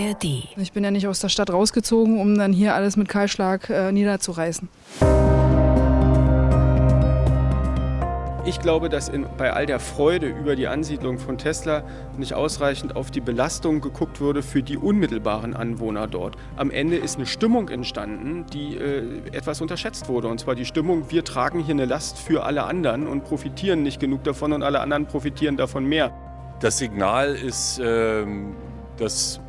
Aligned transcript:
ARD. 0.00 0.24
Ich 0.56 0.72
bin 0.72 0.84
ja 0.84 0.90
nicht 0.90 1.06
aus 1.06 1.20
der 1.20 1.28
Stadt 1.28 1.50
rausgezogen, 1.50 2.20
um 2.20 2.36
dann 2.36 2.52
hier 2.52 2.74
alles 2.74 2.96
mit 2.96 3.08
Kahlschlag 3.08 3.68
äh, 3.70 3.92
niederzureißen. 3.92 4.68
Ich 8.46 8.58
glaube, 8.58 8.88
dass 8.88 9.08
in, 9.08 9.26
bei 9.36 9.52
all 9.52 9.66
der 9.66 9.78
Freude 9.78 10.26
über 10.26 10.56
die 10.56 10.66
Ansiedlung 10.66 11.18
von 11.18 11.36
Tesla 11.36 11.84
nicht 12.16 12.34
ausreichend 12.34 12.96
auf 12.96 13.10
die 13.10 13.20
Belastung 13.20 13.80
geguckt 13.80 14.20
wurde 14.20 14.42
für 14.42 14.62
die 14.62 14.76
unmittelbaren 14.76 15.54
Anwohner 15.54 16.06
dort. 16.06 16.36
Am 16.56 16.70
Ende 16.70 16.96
ist 16.96 17.16
eine 17.16 17.26
Stimmung 17.26 17.68
entstanden, 17.68 18.46
die 18.52 18.76
äh, 18.76 19.20
etwas 19.32 19.60
unterschätzt 19.60 20.08
wurde. 20.08 20.28
Und 20.28 20.40
zwar 20.40 20.54
die 20.54 20.64
Stimmung, 20.64 21.10
wir 21.10 21.22
tragen 21.22 21.60
hier 21.60 21.74
eine 21.74 21.84
Last 21.84 22.18
für 22.18 22.44
alle 22.44 22.64
anderen 22.64 23.06
und 23.06 23.24
profitieren 23.24 23.82
nicht 23.82 24.00
genug 24.00 24.24
davon 24.24 24.52
und 24.52 24.62
alle 24.62 24.80
anderen 24.80 25.06
profitieren 25.06 25.56
davon 25.56 25.84
mehr. 25.84 26.12
Das 26.60 26.78
Signal 26.78 27.34
ist, 27.34 27.78
äh, 27.78 28.24
dass 28.96 29.40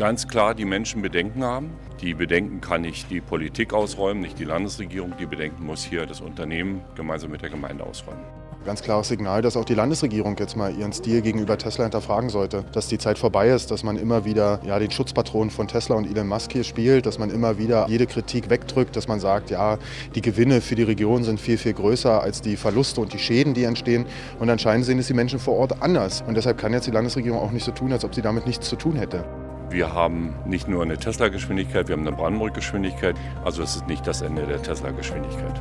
ganz 0.00 0.26
klar 0.26 0.54
die 0.54 0.64
Menschen 0.64 1.02
Bedenken 1.02 1.44
haben. 1.44 1.68
Die 2.00 2.14
Bedenken 2.14 2.62
kann 2.62 2.80
nicht 2.80 3.10
die 3.10 3.20
Politik 3.20 3.74
ausräumen, 3.74 4.22
nicht 4.22 4.38
die 4.38 4.44
Landesregierung. 4.44 5.12
Die 5.20 5.26
Bedenken 5.26 5.66
muss 5.66 5.84
hier 5.84 6.06
das 6.06 6.22
Unternehmen 6.22 6.80
gemeinsam 6.94 7.30
mit 7.30 7.42
der 7.42 7.50
Gemeinde 7.50 7.84
ausräumen. 7.84 8.22
Ganz 8.64 8.80
klares 8.80 9.08
Signal, 9.08 9.42
dass 9.42 9.58
auch 9.58 9.66
die 9.66 9.74
Landesregierung 9.74 10.36
jetzt 10.38 10.56
mal 10.56 10.74
ihren 10.74 10.94
Stil 10.94 11.20
gegenüber 11.20 11.58
Tesla 11.58 11.84
hinterfragen 11.84 12.30
sollte. 12.30 12.64
Dass 12.72 12.88
die 12.88 12.96
Zeit 12.96 13.18
vorbei 13.18 13.50
ist, 13.50 13.70
dass 13.70 13.82
man 13.82 13.98
immer 13.98 14.24
wieder 14.24 14.62
ja, 14.64 14.78
den 14.78 14.90
Schutzpatron 14.90 15.50
von 15.50 15.68
Tesla 15.68 15.96
und 15.96 16.06
Elon 16.06 16.28
Musk 16.28 16.52
hier 16.52 16.64
spielt, 16.64 17.04
dass 17.04 17.18
man 17.18 17.28
immer 17.28 17.58
wieder 17.58 17.86
jede 17.86 18.06
Kritik 18.06 18.48
wegdrückt, 18.48 18.96
dass 18.96 19.06
man 19.06 19.20
sagt, 19.20 19.50
ja, 19.50 19.76
die 20.14 20.22
Gewinne 20.22 20.62
für 20.62 20.76
die 20.76 20.82
Region 20.82 21.24
sind 21.24 21.38
viel, 21.38 21.58
viel 21.58 21.74
größer 21.74 22.22
als 22.22 22.40
die 22.40 22.56
Verluste 22.56 23.02
und 23.02 23.12
die 23.12 23.18
Schäden, 23.18 23.52
die 23.52 23.64
entstehen. 23.64 24.06
Und 24.38 24.48
anscheinend 24.48 24.86
sehen 24.86 24.98
es 24.98 25.08
die 25.08 25.14
Menschen 25.14 25.38
vor 25.38 25.58
Ort 25.58 25.82
anders. 25.82 26.24
Und 26.26 26.38
deshalb 26.38 26.56
kann 26.56 26.72
jetzt 26.72 26.86
die 26.86 26.90
Landesregierung 26.90 27.38
auch 27.38 27.50
nicht 27.50 27.66
so 27.66 27.72
tun, 27.72 27.92
als 27.92 28.02
ob 28.02 28.14
sie 28.14 28.22
damit 28.22 28.46
nichts 28.46 28.66
zu 28.66 28.76
tun 28.76 28.96
hätte. 28.96 29.26
Wir 29.70 29.94
haben 29.94 30.34
nicht 30.44 30.66
nur 30.66 30.82
eine 30.82 30.98
Tesla-Geschwindigkeit, 30.98 31.86
wir 31.86 31.92
haben 31.96 32.04
eine 32.04 32.16
Brandenburg-Geschwindigkeit. 32.16 33.14
Also 33.44 33.62
es 33.62 33.76
ist 33.76 33.86
nicht 33.86 34.04
das 34.04 34.20
Ende 34.20 34.44
der 34.44 34.60
Tesla-Geschwindigkeit. 34.60 35.54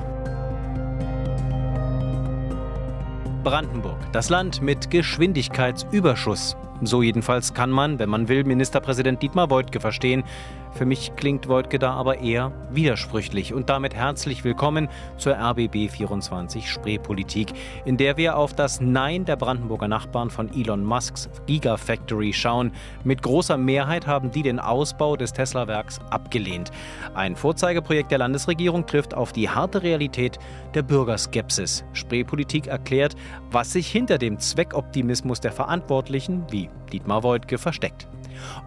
Brandenburg, 3.44 4.00
das 4.12 4.30
Land 4.30 4.64
mit 4.64 4.90
Geschwindigkeitsüberschuss. 4.90 6.58
So 6.82 7.04
jedenfalls 7.04 7.54
kann 7.54 7.70
man, 7.70 8.00
wenn 8.00 8.10
man 8.10 8.28
will, 8.28 8.44
Ministerpräsident 8.46 9.22
Dietmar 9.22 9.52
Woidke 9.52 9.80
verstehen. 9.80 10.24
Für 10.72 10.86
mich 10.86 11.16
klingt 11.16 11.50
Woidke 11.50 11.80
da 11.80 11.94
aber 11.94 12.20
eher 12.20 12.52
widersprüchlich. 12.70 13.54
Und 13.54 13.70
damit 13.70 13.96
herzlich 13.96 14.44
willkommen 14.44 14.88
zur 15.18 15.34
RBB 15.34 15.90
24 15.90 16.70
Spreepolitik, 16.70 17.52
in 17.86 17.98
der 17.98 18.18
wir 18.18 18.38
auf 18.38 18.54
das 18.54 18.80
Nein 18.80 19.26
der 19.26 19.36
Brandenburger 19.36 19.88
Nachbarn 19.88 20.30
von 20.30 20.54
Elon 20.54 20.84
Musks 20.84 21.30
Gigafactory 21.48 22.34
schauen. 22.34 22.72
Mit 23.04 23.22
großer 23.22 23.58
Mehrheit 23.58 24.08
haben 24.08 24.32
die 24.32 24.44
den 24.44 24.60
Ausbau 24.60 25.18
des 25.18 25.34
Tesla-Werks 25.34 26.00
abgelehnt. 26.12 26.72
Ein 27.14 27.36
Vorzeigeprojekt 27.36 28.12
der 28.12 28.20
Landesregierung 28.20 28.86
trifft 28.86 29.14
auf 29.14 29.34
die 29.34 29.50
harte 29.50 29.84
Realität 29.84 30.40
der 30.76 30.84
Bürgerskepsis. 30.84 31.84
Spreepolitik 31.94 32.68
erklärt, 32.68 33.16
was 33.52 33.74
sich 33.74 33.92
hinter 33.92 34.18
dem 34.18 34.40
Zweckoptimismus 34.40 35.42
der 35.42 35.52
Verantwortlichen, 35.52 36.46
wie 36.52 36.70
Dietmar 36.92 37.24
Woidke, 37.24 37.58
versteckt. 37.58 38.08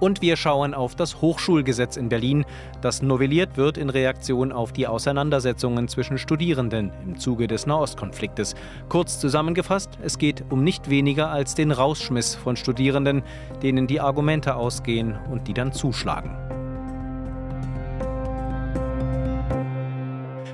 Und 0.01 0.23
wir 0.23 0.37
schauen 0.37 0.75
auf 0.75 0.95
das 0.95 1.21
Hochschulgesetz 1.21 1.97
in 1.97 2.09
Berlin, 2.09 2.45
das 2.81 3.03
novelliert 3.03 3.57
wird 3.57 3.79
in 3.79 3.91
Reaktion 3.91 4.53
auf 4.53 4.73
die 4.73 4.87
Auseinandersetzungen 4.87 5.89
zwischen 5.89 6.19
Studierenden 6.19 6.93
im 7.05 7.19
Zuge 7.19 7.47
des 7.47 7.67
Nahostkonfliktes. 7.67 8.55
Kurz 8.89 9.19
zusammengefasst, 9.19 9.91
es 10.03 10.19
geht 10.19 10.45
um 10.51 10.65
nicht 10.65 10.91
weniger 10.91 11.31
als 11.31 11.55
den 11.55 11.71
Rausschmiss 11.73 12.35
von 12.35 12.57
Studierenden, 12.57 13.23
denen 13.63 13.87
die 13.87 14.01
Argumente 14.01 14.57
ausgehen 14.57 15.19
und 15.31 15.49
die 15.49 15.55
dann 15.55 15.73
zuschlagen. 15.73 16.37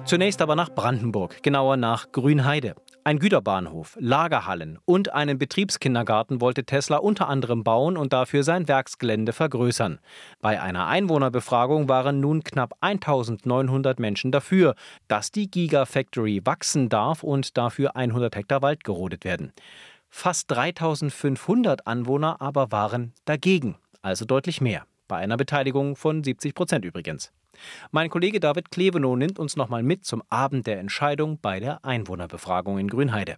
Zunächst 0.09 0.41
aber 0.41 0.57
nach 0.57 0.71
Brandenburg, 0.71 1.43
genauer 1.43 1.77
nach 1.77 2.13
Grünheide. 2.13 2.75
Ein 3.09 3.21
Güterbahnhof, 3.21 3.97
Lagerhallen 3.99 4.79
und 4.85 5.15
einen 5.15 5.39
Betriebskindergarten 5.39 6.43
wollte 6.43 6.65
Tesla 6.65 6.99
unter 6.99 7.27
anderem 7.27 7.65
bauen 7.65 7.97
und 7.97 8.13
dafür 8.13 8.43
sein 8.43 8.69
Werksgelände 8.69 9.33
vergrößern. 9.33 9.99
Bei 10.43 10.61
einer 10.61 10.89
Einwohnerbefragung 10.89 11.89
waren 11.89 12.21
nun 12.21 12.45
knapp 12.45 12.75
1900 12.83 13.99
Menschen 13.99 14.31
dafür, 14.31 14.75
dass 15.07 15.33
die 15.33 15.51
Gigafactory 15.51 16.43
wachsen 16.45 16.91
darf 16.91 17.23
und 17.23 17.57
dafür 17.57 17.97
100 17.97 18.37
Hektar 18.37 18.61
Wald 18.61 18.85
gerodet 18.85 19.25
werden. 19.25 19.55
Fast 20.11 20.51
3500 20.51 21.87
Anwohner 21.87 22.43
aber 22.43 22.71
waren 22.73 23.15
dagegen, 23.25 23.77
also 24.03 24.27
deutlich 24.27 24.61
mehr. 24.61 24.85
Bei 25.07 25.17
einer 25.17 25.39
Beteiligung 25.39 25.97
von 25.97 26.23
70 26.23 26.55
Prozent 26.55 26.85
übrigens. 26.85 27.33
Mein 27.91 28.11
Kollege 28.11 28.41
David 28.41 28.71
Klevenow 28.71 29.17
nimmt 29.17 29.39
uns 29.39 29.57
nochmal 29.57 29.83
mit 29.83 30.05
zum 30.05 30.23
Abend 30.29 30.67
der 30.67 30.79
Entscheidung 30.79 31.39
bei 31.41 31.61
der 31.61 31.85
Einwohnerbefragung 31.85 32.79
in 32.79 32.89
Grünheide. 32.89 33.37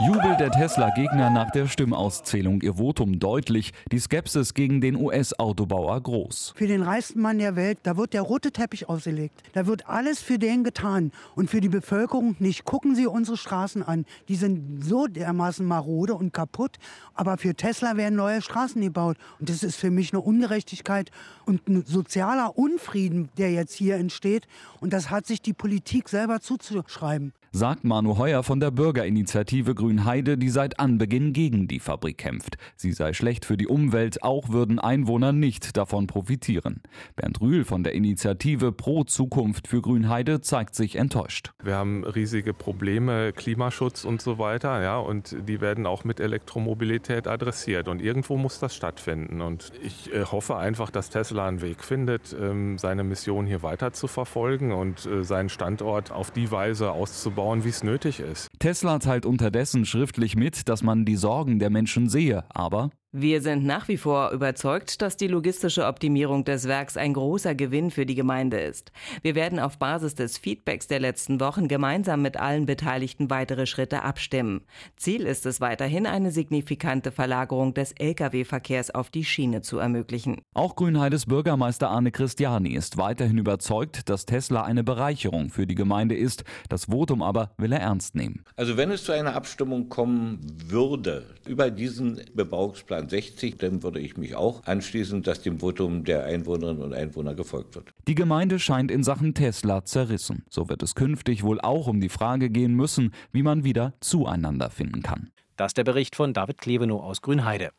Jubel 0.00 0.36
der 0.36 0.52
Tesla-Gegner 0.52 1.28
nach 1.28 1.50
der 1.50 1.66
Stimmauszählung. 1.66 2.60
Ihr 2.60 2.74
Votum 2.74 3.18
deutlich, 3.18 3.72
die 3.90 3.98
Skepsis 3.98 4.54
gegen 4.54 4.80
den 4.80 4.94
US-Autobauer 4.94 6.00
groß. 6.00 6.52
Für 6.54 6.68
den 6.68 6.82
reichsten 6.82 7.20
Mann 7.20 7.38
der 7.38 7.56
Welt, 7.56 7.78
da 7.82 7.96
wird 7.96 8.12
der 8.12 8.22
rote 8.22 8.52
Teppich 8.52 8.88
ausgelegt. 8.88 9.42
Da 9.54 9.66
wird 9.66 9.88
alles 9.88 10.20
für 10.20 10.38
den 10.38 10.62
getan. 10.62 11.10
Und 11.34 11.50
für 11.50 11.60
die 11.60 11.68
Bevölkerung 11.68 12.36
nicht. 12.38 12.64
Gucken 12.64 12.94
Sie 12.94 13.08
unsere 13.08 13.36
Straßen 13.36 13.82
an. 13.82 14.04
Die 14.28 14.36
sind 14.36 14.84
so 14.84 15.08
dermaßen 15.08 15.66
marode 15.66 16.14
und 16.14 16.32
kaputt. 16.32 16.76
Aber 17.14 17.36
für 17.36 17.56
Tesla 17.56 17.96
werden 17.96 18.14
neue 18.14 18.40
Straßen 18.40 18.80
gebaut. 18.80 19.16
Und 19.40 19.48
das 19.48 19.64
ist 19.64 19.74
für 19.74 19.90
mich 19.90 20.12
eine 20.12 20.22
Ungerechtigkeit 20.22 21.10
und 21.44 21.68
ein 21.68 21.84
sozialer 21.84 22.56
Unfrieden, 22.56 23.30
der 23.36 23.50
jetzt 23.50 23.74
hier 23.74 23.96
entsteht. 23.96 24.46
Und 24.78 24.92
das 24.92 25.10
hat 25.10 25.26
sich 25.26 25.42
die 25.42 25.54
Politik 25.54 26.08
selber 26.08 26.40
zuzuschreiben 26.40 27.32
sagt 27.52 27.84
Manu 27.84 28.18
Heuer 28.18 28.42
von 28.42 28.60
der 28.60 28.70
Bürgerinitiative 28.70 29.74
Grünheide, 29.74 30.38
die 30.38 30.50
seit 30.50 30.78
Anbeginn 30.78 31.32
gegen 31.32 31.68
die 31.68 31.80
Fabrik 31.80 32.18
kämpft. 32.18 32.56
Sie 32.76 32.92
sei 32.92 33.12
schlecht 33.12 33.44
für 33.44 33.56
die 33.56 33.66
Umwelt, 33.66 34.22
auch 34.22 34.50
würden 34.50 34.78
Einwohner 34.78 35.32
nicht 35.32 35.76
davon 35.76 36.06
profitieren. 36.06 36.82
Bernd 37.16 37.40
Rühl 37.40 37.64
von 37.64 37.82
der 37.82 37.94
Initiative 37.94 38.72
Pro 38.72 39.04
Zukunft 39.04 39.68
für 39.68 39.80
Grünheide 39.80 40.40
zeigt 40.40 40.74
sich 40.74 40.96
enttäuscht. 40.96 41.52
Wir 41.62 41.76
haben 41.76 42.04
riesige 42.04 42.54
Probleme, 42.54 43.32
Klimaschutz 43.32 44.04
und 44.04 44.22
so 44.22 44.38
weiter, 44.38 44.82
ja, 44.82 44.98
und 44.98 45.36
die 45.48 45.60
werden 45.60 45.86
auch 45.86 46.04
mit 46.04 46.20
Elektromobilität 46.20 47.26
adressiert 47.26 47.88
und 47.88 48.02
irgendwo 48.02 48.36
muss 48.36 48.58
das 48.58 48.74
stattfinden 48.74 49.40
und 49.40 49.72
ich 49.82 50.12
äh, 50.12 50.24
hoffe 50.24 50.56
einfach, 50.56 50.90
dass 50.90 51.10
Tesla 51.10 51.48
einen 51.48 51.62
Weg 51.62 51.82
findet, 51.82 52.36
ähm, 52.38 52.78
seine 52.78 53.04
Mission 53.04 53.46
hier 53.46 53.62
weiter 53.62 53.92
zu 53.92 54.06
verfolgen 54.06 54.72
und 54.72 55.06
äh, 55.06 55.24
seinen 55.24 55.48
Standort 55.48 56.10
auf 56.12 56.30
die 56.30 56.50
Weise 56.50 56.92
auszubauen, 56.92 57.38
bauen, 57.48 57.64
wie 57.64 57.70
es 57.70 57.82
nötig 57.82 58.20
ist. 58.20 58.50
Tesla 58.58 58.98
teilt 58.98 59.24
unterdessen 59.24 59.86
schriftlich 59.86 60.36
mit, 60.36 60.68
dass 60.68 60.82
man 60.82 61.06
die 61.06 61.16
Sorgen 61.16 61.58
der 61.58 61.70
Menschen 61.70 62.10
sehe, 62.10 62.44
aber 62.50 62.90
wir 63.12 63.40
sind 63.40 63.64
nach 63.64 63.88
wie 63.88 63.96
vor 63.96 64.32
überzeugt, 64.32 65.00
dass 65.00 65.16
die 65.16 65.28
logistische 65.28 65.86
Optimierung 65.86 66.44
des 66.44 66.68
Werks 66.68 66.98
ein 66.98 67.14
großer 67.14 67.54
Gewinn 67.54 67.90
für 67.90 68.04
die 68.04 68.14
Gemeinde 68.14 68.58
ist. 68.58 68.92
Wir 69.22 69.34
werden 69.34 69.58
auf 69.58 69.78
Basis 69.78 70.14
des 70.14 70.36
Feedbacks 70.36 70.88
der 70.88 71.00
letzten 71.00 71.40
Wochen 71.40 71.68
gemeinsam 71.68 72.20
mit 72.20 72.36
allen 72.36 72.66
Beteiligten 72.66 73.30
weitere 73.30 73.64
Schritte 73.64 74.02
abstimmen. 74.02 74.60
Ziel 74.96 75.22
ist 75.22 75.46
es 75.46 75.62
weiterhin, 75.62 76.04
eine 76.04 76.30
signifikante 76.30 77.10
Verlagerung 77.10 77.72
des 77.72 77.92
Lkw-Verkehrs 77.92 78.90
auf 78.90 79.08
die 79.08 79.24
Schiene 79.24 79.62
zu 79.62 79.78
ermöglichen. 79.78 80.42
Auch 80.52 80.76
Grünheides 80.76 81.24
Bürgermeister 81.24 81.88
Arne 81.88 82.12
Christiani 82.12 82.74
ist 82.74 82.98
weiterhin 82.98 83.38
überzeugt, 83.38 84.10
dass 84.10 84.26
Tesla 84.26 84.64
eine 84.64 84.84
Bereicherung 84.84 85.48
für 85.48 85.66
die 85.66 85.76
Gemeinde 85.76 86.14
ist. 86.14 86.44
Das 86.68 86.90
Votum 86.90 87.22
aber 87.22 87.52
will 87.56 87.72
er 87.72 87.80
ernst 87.80 88.14
nehmen. 88.14 88.44
Also 88.56 88.76
wenn 88.76 88.90
es 88.90 89.04
zu 89.04 89.12
einer 89.12 89.34
Abstimmung 89.34 89.88
kommen 89.88 90.40
würde 90.66 91.24
über 91.46 91.70
diesen 91.70 92.20
Bebauungsplan, 92.34 92.97
Plan 92.98 93.08
60, 93.08 93.58
dann 93.58 93.82
würde 93.84 94.00
ich 94.00 94.16
mich 94.16 94.34
auch 94.34 94.64
anschließen, 94.64 95.22
dass 95.22 95.40
dem 95.40 95.60
Votum 95.60 96.02
der 96.02 96.24
Einwohnerinnen 96.24 96.82
und 96.82 96.94
Einwohner 96.94 97.34
gefolgt 97.34 97.76
wird. 97.76 97.90
Die 98.08 98.16
Gemeinde 98.16 98.58
scheint 98.58 98.90
in 98.90 99.04
Sachen 99.04 99.34
Tesla 99.34 99.84
zerrissen. 99.84 100.44
So 100.50 100.68
wird 100.68 100.82
es 100.82 100.96
künftig 100.96 101.44
wohl 101.44 101.60
auch 101.60 101.86
um 101.86 102.00
die 102.00 102.08
Frage 102.08 102.50
gehen 102.50 102.74
müssen, 102.74 103.12
wie 103.30 103.44
man 103.44 103.62
wieder 103.62 103.94
zueinander 104.00 104.70
finden 104.70 105.02
kann. 105.02 105.30
Das 105.56 105.70
ist 105.70 105.76
der 105.76 105.84
Bericht 105.84 106.16
von 106.16 106.32
David 106.32 106.58
Klevenow 106.58 107.00
aus 107.00 107.22
Grünheide. 107.22 107.70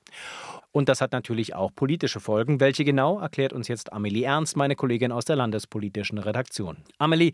Und 0.71 0.87
das 0.87 1.01
hat 1.01 1.11
natürlich 1.11 1.53
auch 1.53 1.71
politische 1.75 2.21
Folgen. 2.21 2.61
Welche 2.61 2.85
genau, 2.85 3.19
erklärt 3.19 3.51
uns 3.51 3.67
jetzt 3.67 3.91
Amelie 3.91 4.23
Ernst, 4.23 4.55
meine 4.55 4.75
Kollegin 4.75 5.11
aus 5.11 5.25
der 5.25 5.35
landespolitischen 5.35 6.17
Redaktion. 6.17 6.77
Amelie, 6.97 7.31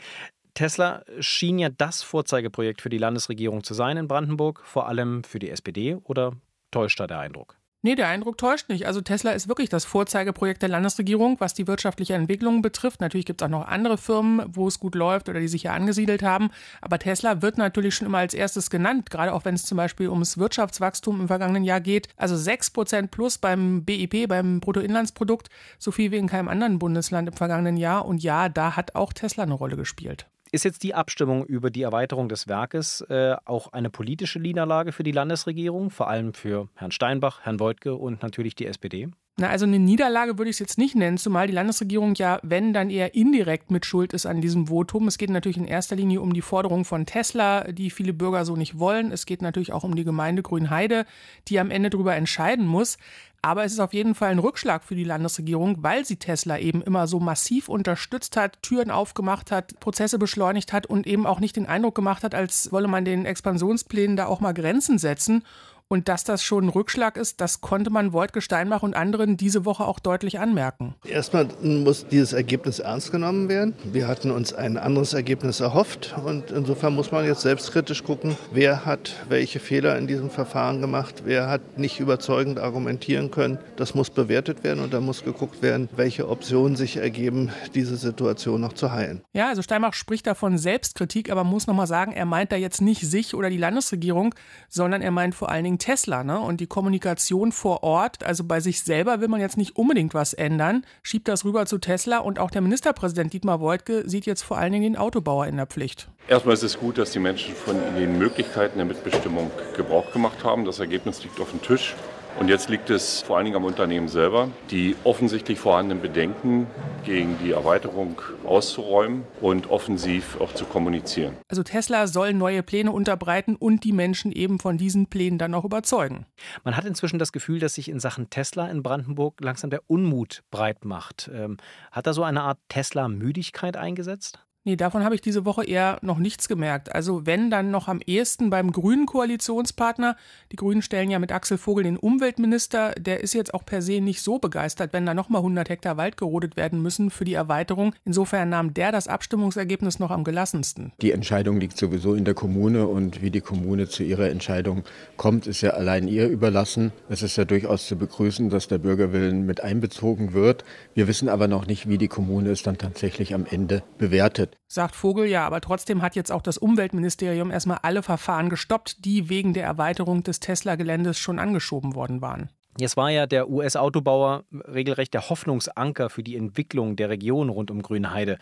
Tesla 0.55 1.03
schien 1.19 1.59
ja 1.59 1.69
das 1.69 2.01
Vorzeigeprojekt 2.01 2.81
für 2.81 2.89
die 2.89 2.97
Landesregierung 2.97 3.63
zu 3.63 3.73
sein 3.73 3.97
in 3.97 4.07
Brandenburg, 4.07 4.61
vor 4.63 4.87
allem 4.87 5.23
für 5.23 5.39
die 5.39 5.49
SPD, 5.49 5.95
oder 5.95 6.33
täuscht 6.71 6.99
da 6.99 7.07
der 7.07 7.19
Eindruck? 7.19 7.57
Nee, 7.85 7.93
der 7.93 8.07
Eindruck 8.07 8.39
täuscht 8.39 8.67
nicht. 8.67 8.87
Also 8.87 8.99
Tesla 9.01 9.33
ist 9.33 9.47
wirklich 9.47 9.69
das 9.69 9.85
Vorzeigeprojekt 9.85 10.63
der 10.63 10.69
Landesregierung, 10.69 11.39
was 11.39 11.53
die 11.53 11.67
wirtschaftliche 11.67 12.15
Entwicklung 12.15 12.63
betrifft. 12.63 12.99
Natürlich 12.99 13.27
gibt 13.27 13.43
es 13.43 13.45
auch 13.45 13.51
noch 13.51 13.67
andere 13.67 13.99
Firmen, 13.99 14.43
wo 14.47 14.67
es 14.67 14.79
gut 14.79 14.95
läuft 14.95 15.29
oder 15.29 15.39
die 15.39 15.47
sich 15.47 15.61
hier 15.61 15.73
angesiedelt 15.73 16.23
haben. 16.23 16.49
Aber 16.81 16.97
Tesla 16.97 17.43
wird 17.43 17.59
natürlich 17.59 17.93
schon 17.93 18.07
immer 18.07 18.17
als 18.17 18.33
erstes 18.33 18.71
genannt, 18.71 19.11
gerade 19.11 19.31
auch 19.31 19.45
wenn 19.45 19.53
es 19.53 19.67
zum 19.67 19.75
Beispiel 19.75 20.09
ums 20.09 20.39
Wirtschaftswachstum 20.39 21.21
im 21.21 21.27
vergangenen 21.27 21.63
Jahr 21.63 21.79
geht. 21.79 22.07
Also 22.17 22.33
6% 22.33 23.09
plus 23.09 23.37
beim 23.37 23.85
BIP, 23.85 24.27
beim 24.29 24.61
Bruttoinlandsprodukt, 24.61 25.49
so 25.77 25.91
viel 25.91 26.09
wie 26.09 26.17
in 26.17 26.25
keinem 26.25 26.47
anderen 26.47 26.79
Bundesland 26.79 27.27
im 27.27 27.35
vergangenen 27.35 27.77
Jahr. 27.77 28.07
Und 28.07 28.23
ja, 28.23 28.49
da 28.49 28.75
hat 28.75 28.95
auch 28.95 29.13
Tesla 29.13 29.43
eine 29.43 29.53
Rolle 29.53 29.75
gespielt. 29.75 30.25
Ist 30.55 30.63
jetzt 30.63 30.83
die 30.83 30.93
Abstimmung 30.93 31.45
über 31.45 31.69
die 31.69 31.81
Erweiterung 31.81 32.29
des 32.29 32.47
Werkes 32.47 33.01
äh, 33.09 33.35
auch 33.43 33.73
eine 33.73 33.89
politische 33.89 34.39
Niederlage 34.39 34.93
für 34.93 35.03
die 35.03 35.11
Landesregierung, 35.11 35.89
vor 35.89 36.07
allem 36.07 36.33
für 36.33 36.69
Herrn 36.75 36.91
Steinbach, 36.91 37.41
Herrn 37.41 37.59
Woidke 37.59 37.93
und 37.93 38.23
natürlich 38.23 38.55
die 38.55 38.65
SPD? 38.65 39.09
Na, 39.35 39.49
also 39.49 39.65
eine 39.65 39.79
Niederlage 39.79 40.37
würde 40.37 40.49
ich 40.49 40.55
es 40.55 40.59
jetzt 40.59 40.77
nicht 40.77 40.95
nennen, 40.95 41.17
zumal 41.17 41.47
die 41.47 41.53
Landesregierung 41.53 42.15
ja, 42.15 42.39
wenn, 42.41 42.71
dann 42.71 42.89
eher 42.89 43.15
indirekt 43.15 43.69
mit 43.69 43.85
Schuld 43.85 44.13
ist 44.13 44.25
an 44.25 44.39
diesem 44.39 44.67
Votum. 44.67 45.09
Es 45.09 45.17
geht 45.17 45.29
natürlich 45.29 45.57
in 45.57 45.65
erster 45.65 45.97
Linie 45.97 46.21
um 46.21 46.31
die 46.31 46.41
Forderung 46.41 46.85
von 46.85 47.05
Tesla, 47.05 47.69
die 47.69 47.89
viele 47.89 48.13
Bürger 48.13 48.45
so 48.45 48.55
nicht 48.55 48.79
wollen. 48.79 49.11
Es 49.11 49.25
geht 49.25 49.41
natürlich 49.41 49.73
auch 49.73 49.83
um 49.83 49.93
die 49.93 50.05
Gemeinde 50.05 50.41
Grünheide, 50.41 51.05
die 51.49 51.59
am 51.59 51.69
Ende 51.69 51.89
darüber 51.89 52.15
entscheiden 52.15 52.65
muss. 52.65 52.97
Aber 53.45 53.63
es 53.63 53.73
ist 53.73 53.79
auf 53.79 53.93
jeden 53.93 54.15
Fall 54.15 54.31
ein 54.31 54.39
Rückschlag 54.39 54.83
für 54.83 54.95
die 54.95 55.03
Landesregierung, 55.03 55.83
weil 55.83 56.03
sie 56.03 56.15
Tesla 56.15 56.57
eben 56.57 56.81
immer 56.81 57.05
so 57.05 57.19
massiv 57.19 57.69
unterstützt 57.69 58.37
hat, 58.37 58.57
Türen 58.63 58.89
aufgemacht 58.89 59.51
hat, 59.51 59.79
Prozesse 59.79 60.17
beschleunigt 60.17 60.73
hat 60.73 60.87
und 60.87 61.05
eben 61.05 61.27
auch 61.27 61.39
nicht 61.39 61.55
den 61.55 61.67
Eindruck 61.67 61.93
gemacht 61.93 62.23
hat, 62.23 62.33
als 62.33 62.71
wolle 62.71 62.87
man 62.87 63.05
den 63.05 63.27
Expansionsplänen 63.27 64.17
da 64.17 64.25
auch 64.25 64.39
mal 64.39 64.55
Grenzen 64.55 64.97
setzen. 64.97 65.43
Und 65.87 66.09
dass 66.09 66.23
das 66.23 66.43
schon 66.43 66.65
ein 66.65 66.69
Rückschlag 66.69 67.15
ist, 67.15 67.41
das 67.41 67.61
konnte 67.61 67.91
man 67.91 68.11
Wojtke 68.11 68.41
Steinbach 68.41 68.81
und 68.81 68.95
anderen 68.95 69.37
diese 69.37 69.65
Woche 69.65 69.85
auch 69.85 69.99
deutlich 69.99 70.39
anmerken. 70.39 70.95
Erstmal 71.05 71.47
muss 71.61 72.07
dieses 72.07 72.33
Ergebnis 72.33 72.79
ernst 72.79 73.11
genommen 73.11 73.49
werden. 73.49 73.75
Wir 73.83 74.07
hatten 74.07 74.31
uns 74.31 74.51
ein 74.51 74.77
anderes 74.77 75.13
Ergebnis 75.13 75.59
erhofft 75.59 76.15
und 76.25 76.49
insofern 76.49 76.95
muss 76.95 77.11
man 77.11 77.23
jetzt 77.25 77.41
selbstkritisch 77.41 78.03
gucken, 78.03 78.35
wer 78.51 78.83
hat 78.83 79.13
welche 79.29 79.59
Fehler 79.59 79.95
in 79.99 80.07
diesem 80.07 80.31
Verfahren 80.31 80.81
gemacht, 80.81 81.21
wer 81.25 81.49
hat 81.49 81.77
nicht 81.77 81.99
überzeugend 81.99 82.57
argumentieren 82.57 83.29
können. 83.29 83.59
Das 83.75 83.93
muss 83.93 84.09
bewertet 84.09 84.63
werden 84.63 84.83
und 84.83 84.91
da 84.91 85.01
muss 85.01 85.23
geguckt 85.23 85.61
werden, 85.61 85.87
welche 85.95 86.27
Optionen 86.27 86.75
sich 86.75 86.97
ergeben, 86.97 87.51
diese 87.75 87.95
Situation 87.97 88.59
noch 88.59 88.73
zu 88.73 88.91
heilen. 88.91 89.21
Ja, 89.33 89.49
also 89.49 89.61
Steinbach 89.61 89.93
spricht 89.93 90.25
davon 90.25 90.57
Selbstkritik, 90.57 91.29
aber 91.29 91.43
muss 91.43 91.67
nochmal 91.67 91.85
sagen, 91.85 92.11
er 92.11 92.25
meint 92.25 92.51
da 92.51 92.55
jetzt 92.55 92.81
nicht 92.81 93.01
sich 93.01 93.35
oder 93.35 93.51
die 93.51 93.57
Landesregierung, 93.57 94.33
sondern 94.67 95.03
er 95.03 95.11
meint 95.11 95.35
vor 95.35 95.49
allen 95.49 95.63
Dingen 95.63 95.74
Tesla, 95.79 96.23
ne? 96.23 96.39
Und 96.39 96.61
die 96.61 96.67
Kommunikation 96.67 97.51
vor 97.51 97.83
Ort, 97.83 98.23
also 98.23 98.43
bei 98.43 98.59
sich 98.59 98.81
selber 98.81 99.21
will 99.21 99.27
man 99.27 99.39
jetzt 99.39 99.57
nicht 99.57 99.75
unbedingt 99.75 100.13
was 100.13 100.33
ändern, 100.33 100.85
schiebt 101.03 101.27
das 101.27 101.45
rüber 101.45 101.65
zu 101.65 101.77
Tesla 101.77 102.19
und 102.19 102.39
auch 102.39 102.51
der 102.51 102.61
Ministerpräsident 102.61 103.33
Dietmar 103.33 103.61
Woidke 103.61 104.07
sieht 104.09 104.25
jetzt 104.25 104.43
vor 104.43 104.57
allen 104.57 104.71
Dingen 104.71 104.93
den 104.93 104.97
Autobauer 104.97 105.47
in 105.47 105.57
der 105.57 105.67
Pflicht. 105.67 106.09
Erstmal 106.27 106.53
ist 106.55 106.63
es 106.63 106.79
gut, 106.79 106.97
dass 106.97 107.11
die 107.11 107.19
Menschen 107.19 107.53
von 107.53 107.75
den 107.95 108.17
Möglichkeiten 108.17 108.77
der 108.77 108.85
Mitbestimmung 108.85 109.51
Gebrauch 109.75 110.11
gemacht 110.11 110.43
haben. 110.43 110.65
Das 110.65 110.79
Ergebnis 110.79 111.23
liegt 111.23 111.39
auf 111.39 111.51
dem 111.51 111.61
Tisch. 111.61 111.95
Und 112.37 112.49
jetzt 112.49 112.69
liegt 112.69 112.89
es 112.89 113.21
vor 113.21 113.37
allen 113.37 113.45
Dingen 113.45 113.55
am 113.55 113.63
Unternehmen 113.63 114.09
selber, 114.09 114.49
die 114.69 114.95
offensichtlich 115.05 115.57
vorhandenen 115.57 116.01
Bedenken 116.01 116.67
gegen 117.05 117.37
die 117.39 117.51
Erweiterung 117.51 118.21
auszuräumen 118.43 119.23
und 119.39 119.69
offensiv 119.69 120.39
auch 120.41 120.53
zu 120.53 120.65
kommunizieren. 120.65 121.37
Also 121.47 121.63
Tesla 121.63 122.07
soll 122.07 122.33
neue 122.33 122.61
Pläne 122.61 122.91
unterbreiten 122.91 123.55
und 123.55 123.85
die 123.85 123.93
Menschen 123.93 124.33
eben 124.33 124.59
von 124.59 124.77
diesen 124.77 125.07
Plänen 125.07 125.37
dann 125.37 125.53
auch 125.53 125.63
überzeugen. 125.63 126.25
Man 126.65 126.75
hat 126.75 126.83
inzwischen 126.83 127.19
das 127.19 127.31
Gefühl, 127.31 127.59
dass 127.59 127.75
sich 127.75 127.87
in 127.87 128.01
Sachen 128.01 128.29
Tesla 128.29 128.67
in 128.67 128.83
Brandenburg 128.83 129.39
langsam 129.39 129.69
der 129.69 129.81
Unmut 129.87 130.43
breit 130.51 130.83
macht. 130.83 131.29
Ähm, 131.33 131.55
hat 131.91 132.05
da 132.05 132.13
so 132.13 132.23
eine 132.23 132.41
Art 132.41 132.59
Tesla-Müdigkeit 132.67 133.77
eingesetzt? 133.77 134.44
Nee, 134.67 134.77
davon 134.77 135.03
habe 135.03 135.13
ich 135.13 135.21
diese 135.21 135.45
Woche 135.45 135.63
eher 135.63 135.99
noch 136.01 136.17
nichts 136.17 136.47
gemerkt. 136.47 136.95
Also 136.95 137.27
wenn 137.27 137.51
dann 137.51 137.69
noch 137.69 137.87
am 137.87 137.99
ehesten 138.03 138.49
beim 138.49 138.71
grünen 138.71 139.05
Koalitionspartner. 139.05 140.17
Die 140.51 140.55
Grünen 140.55 140.81
stellen 140.81 141.11
ja 141.11 141.19
mit 141.19 141.31
Axel 141.31 141.59
Vogel 141.59 141.83
den 141.83 141.97
Umweltminister. 141.97 142.95
Der 142.97 143.21
ist 143.21 143.35
jetzt 143.35 143.53
auch 143.53 143.63
per 143.63 143.83
se 143.83 144.01
nicht 144.01 144.23
so 144.23 144.39
begeistert, 144.39 144.91
wenn 144.91 145.05
da 145.05 145.13
nochmal 145.13 145.41
100 145.41 145.69
Hektar 145.69 145.97
Wald 145.97 146.17
gerodet 146.17 146.57
werden 146.57 146.81
müssen 146.81 147.11
für 147.11 147.25
die 147.25 147.35
Erweiterung. 147.35 147.93
Insofern 148.05 148.49
nahm 148.49 148.73
der 148.73 148.91
das 148.91 149.07
Abstimmungsergebnis 149.07 149.99
noch 149.99 150.09
am 150.09 150.23
gelassensten. 150.23 150.93
Die 150.99 151.11
Entscheidung 151.11 151.59
liegt 151.59 151.77
sowieso 151.77 152.15
in 152.15 152.25
der 152.25 152.33
Kommune 152.33 152.87
und 152.87 153.21
wie 153.21 153.29
die 153.29 153.41
Kommune 153.41 153.87
zu 153.87 154.01
ihrer 154.01 154.29
Entscheidung 154.31 154.83
kommt, 155.15 155.45
ist 155.45 155.61
ja 155.61 155.71
allein 155.71 156.07
ihr 156.07 156.27
überlassen. 156.27 156.91
Es 157.07 157.21
ist 157.21 157.35
ja 157.35 157.45
durchaus 157.45 157.85
zu 157.85 157.97
begrüßen, 157.97 158.49
dass 158.49 158.67
der 158.67 158.79
Bürgerwillen 158.79 159.45
mit 159.45 159.61
einbezogen 159.61 160.33
wird. 160.33 160.65
Wir 160.95 161.07
wissen 161.07 161.29
aber 161.29 161.47
noch 161.47 161.67
nicht, 161.67 161.87
wie 161.87 161.99
die 161.99 162.07
Kommune 162.07 162.49
es 162.49 162.63
dann 162.63 162.79
tatsächlich 162.79 163.35
am 163.35 163.45
Ende 163.45 163.83
bewertet. 163.99 164.54
Sagt 164.67 164.95
Vogel 164.95 165.25
ja, 165.25 165.45
aber 165.45 165.61
trotzdem 165.61 166.01
hat 166.01 166.15
jetzt 166.15 166.31
auch 166.31 166.41
das 166.41 166.57
Umweltministerium 166.57 167.51
erstmal 167.51 167.79
alle 167.83 168.03
Verfahren 168.03 168.49
gestoppt, 168.49 169.05
die 169.05 169.29
wegen 169.29 169.53
der 169.53 169.63
Erweiterung 169.63 170.23
des 170.23 170.39
Tesla-Geländes 170.39 171.19
schon 171.19 171.39
angeschoben 171.39 171.95
worden 171.95 172.21
waren. 172.21 172.49
Jetzt 172.77 172.97
war 172.97 173.09
ja 173.09 173.25
der 173.25 173.49
US-Autobauer 173.49 174.43
regelrecht 174.51 175.13
der 175.13 175.29
Hoffnungsanker 175.29 176.09
für 176.09 176.23
die 176.23 176.35
Entwicklung 176.35 176.95
der 176.95 177.09
Region 177.09 177.49
rund 177.49 177.71
um 177.71 177.81
Grünheide. 177.81 178.37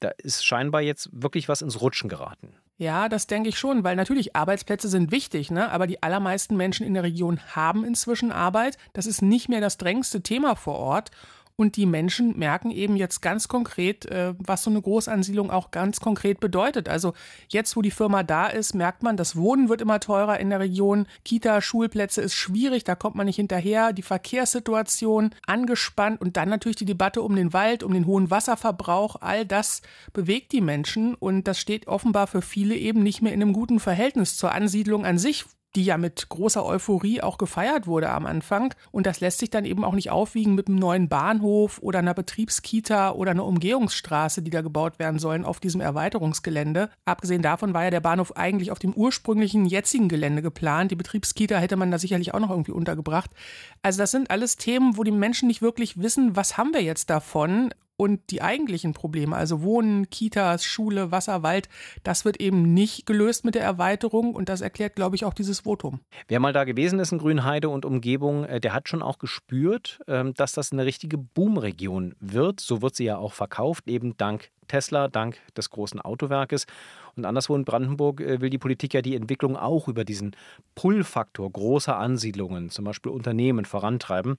Da 0.00 0.10
ist 0.18 0.46
scheinbar 0.46 0.80
jetzt 0.80 1.10
wirklich 1.12 1.48
was 1.48 1.60
ins 1.60 1.80
Rutschen 1.80 2.08
geraten. 2.08 2.54
Ja, 2.78 3.08
das 3.08 3.26
denke 3.26 3.48
ich 3.48 3.58
schon, 3.58 3.82
weil 3.82 3.96
natürlich 3.96 4.36
Arbeitsplätze 4.36 4.88
sind 4.88 5.10
wichtig, 5.10 5.50
ne? 5.50 5.70
aber 5.72 5.88
die 5.88 6.00
allermeisten 6.00 6.56
Menschen 6.56 6.86
in 6.86 6.94
der 6.94 7.02
Region 7.02 7.40
haben 7.48 7.84
inzwischen 7.84 8.30
Arbeit. 8.30 8.78
Das 8.92 9.06
ist 9.06 9.20
nicht 9.20 9.48
mehr 9.48 9.60
das 9.60 9.78
drängste 9.78 10.22
Thema 10.22 10.54
vor 10.54 10.76
Ort. 10.76 11.10
Und 11.60 11.74
die 11.74 11.86
Menschen 11.86 12.38
merken 12.38 12.70
eben 12.70 12.94
jetzt 12.94 13.20
ganz 13.20 13.48
konkret, 13.48 14.06
äh, 14.06 14.32
was 14.38 14.62
so 14.62 14.70
eine 14.70 14.80
Großansiedlung 14.80 15.50
auch 15.50 15.72
ganz 15.72 15.98
konkret 15.98 16.38
bedeutet. 16.38 16.88
Also 16.88 17.14
jetzt, 17.48 17.74
wo 17.74 17.82
die 17.82 17.90
Firma 17.90 18.22
da 18.22 18.46
ist, 18.46 18.76
merkt 18.76 19.02
man, 19.02 19.16
das 19.16 19.34
Wohnen 19.34 19.68
wird 19.68 19.80
immer 19.80 19.98
teurer 19.98 20.38
in 20.38 20.50
der 20.50 20.60
Region. 20.60 21.08
Kita, 21.24 21.60
Schulplätze 21.60 22.20
ist 22.20 22.36
schwierig, 22.36 22.84
da 22.84 22.94
kommt 22.94 23.16
man 23.16 23.26
nicht 23.26 23.36
hinterher. 23.36 23.92
Die 23.92 24.02
Verkehrssituation 24.02 25.34
angespannt 25.48 26.20
und 26.20 26.36
dann 26.36 26.48
natürlich 26.48 26.76
die 26.76 26.84
Debatte 26.84 27.22
um 27.22 27.34
den 27.34 27.52
Wald, 27.52 27.82
um 27.82 27.92
den 27.92 28.06
hohen 28.06 28.30
Wasserverbrauch. 28.30 29.16
All 29.20 29.44
das 29.44 29.82
bewegt 30.12 30.52
die 30.52 30.60
Menschen 30.60 31.16
und 31.16 31.48
das 31.48 31.58
steht 31.58 31.88
offenbar 31.88 32.28
für 32.28 32.40
viele 32.40 32.76
eben 32.76 33.02
nicht 33.02 33.20
mehr 33.20 33.32
in 33.32 33.42
einem 33.42 33.52
guten 33.52 33.80
Verhältnis 33.80 34.36
zur 34.36 34.52
Ansiedlung 34.52 35.04
an 35.04 35.18
sich, 35.18 35.44
die 35.78 35.84
ja 35.84 35.96
mit 35.96 36.28
großer 36.28 36.66
Euphorie 36.66 37.22
auch 37.22 37.38
gefeiert 37.38 37.86
wurde 37.86 38.10
am 38.10 38.26
Anfang. 38.26 38.74
Und 38.90 39.06
das 39.06 39.20
lässt 39.20 39.38
sich 39.38 39.48
dann 39.48 39.64
eben 39.64 39.84
auch 39.84 39.94
nicht 39.94 40.10
aufwiegen 40.10 40.56
mit 40.56 40.66
einem 40.66 40.76
neuen 40.76 41.08
Bahnhof 41.08 41.78
oder 41.80 42.00
einer 42.00 42.14
Betriebskita 42.14 43.12
oder 43.12 43.30
einer 43.30 43.44
Umgehungsstraße, 43.44 44.42
die 44.42 44.50
da 44.50 44.60
gebaut 44.60 44.98
werden 44.98 45.20
sollen 45.20 45.44
auf 45.44 45.60
diesem 45.60 45.80
Erweiterungsgelände. 45.80 46.90
Abgesehen 47.04 47.42
davon 47.42 47.74
war 47.74 47.84
ja 47.84 47.90
der 47.90 48.00
Bahnhof 48.00 48.36
eigentlich 48.36 48.72
auf 48.72 48.80
dem 48.80 48.92
ursprünglichen 48.92 49.66
jetzigen 49.66 50.08
Gelände 50.08 50.42
geplant. 50.42 50.90
Die 50.90 50.96
Betriebskita 50.96 51.56
hätte 51.58 51.76
man 51.76 51.92
da 51.92 51.98
sicherlich 52.00 52.34
auch 52.34 52.40
noch 52.40 52.50
irgendwie 52.50 52.72
untergebracht. 52.72 53.30
Also 53.80 53.98
das 54.00 54.10
sind 54.10 54.32
alles 54.32 54.56
Themen, 54.56 54.96
wo 54.96 55.04
die 55.04 55.12
Menschen 55.12 55.46
nicht 55.46 55.62
wirklich 55.62 56.02
wissen, 56.02 56.34
was 56.34 56.58
haben 56.58 56.74
wir 56.74 56.82
jetzt 56.82 57.08
davon 57.08 57.70
und 57.98 58.30
die 58.30 58.40
eigentlichen 58.40 58.94
Probleme, 58.94 59.36
also 59.36 59.60
Wohnen, 59.62 60.08
Kitas, 60.08 60.64
Schule, 60.64 61.10
Wasser, 61.10 61.42
Wald, 61.42 61.68
das 62.04 62.24
wird 62.24 62.40
eben 62.40 62.72
nicht 62.72 63.06
gelöst 63.06 63.44
mit 63.44 63.56
der 63.56 63.62
Erweiterung 63.62 64.34
und 64.34 64.48
das 64.48 64.60
erklärt, 64.60 64.94
glaube 64.94 65.16
ich, 65.16 65.24
auch 65.24 65.34
dieses 65.34 65.60
Votum. 65.60 66.00
Wer 66.28 66.38
mal 66.38 66.52
da 66.52 66.62
gewesen 66.62 67.00
ist 67.00 67.10
in 67.10 67.18
Grünheide 67.18 67.68
und 67.68 67.84
Umgebung, 67.84 68.44
äh, 68.44 68.60
der 68.60 68.72
hat 68.72 68.88
schon 68.88 69.02
auch 69.02 69.18
gespürt, 69.18 69.98
ähm, 70.06 70.32
dass 70.34 70.52
das 70.52 70.72
eine 70.72 70.84
richtige 70.84 71.18
Boomregion 71.18 72.14
wird. 72.20 72.60
So 72.60 72.82
wird 72.82 72.94
sie 72.94 73.04
ja 73.04 73.18
auch 73.18 73.32
verkauft, 73.32 73.88
eben 73.88 74.16
dank 74.16 74.50
Tesla, 74.68 75.08
dank 75.08 75.38
des 75.56 75.70
großen 75.70 76.00
Autowerkes. 76.00 76.66
Und 77.16 77.24
anderswo 77.24 77.56
in 77.56 77.64
Brandenburg 77.64 78.20
äh, 78.20 78.40
will 78.40 78.50
die 78.50 78.58
Politik 78.58 78.94
ja 78.94 79.02
die 79.02 79.16
Entwicklung 79.16 79.56
auch 79.56 79.88
über 79.88 80.04
diesen 80.04 80.36
Pull-Faktor 80.76 81.50
großer 81.50 81.96
Ansiedlungen, 81.96 82.70
zum 82.70 82.84
Beispiel 82.84 83.10
Unternehmen, 83.10 83.64
vorantreiben. 83.64 84.38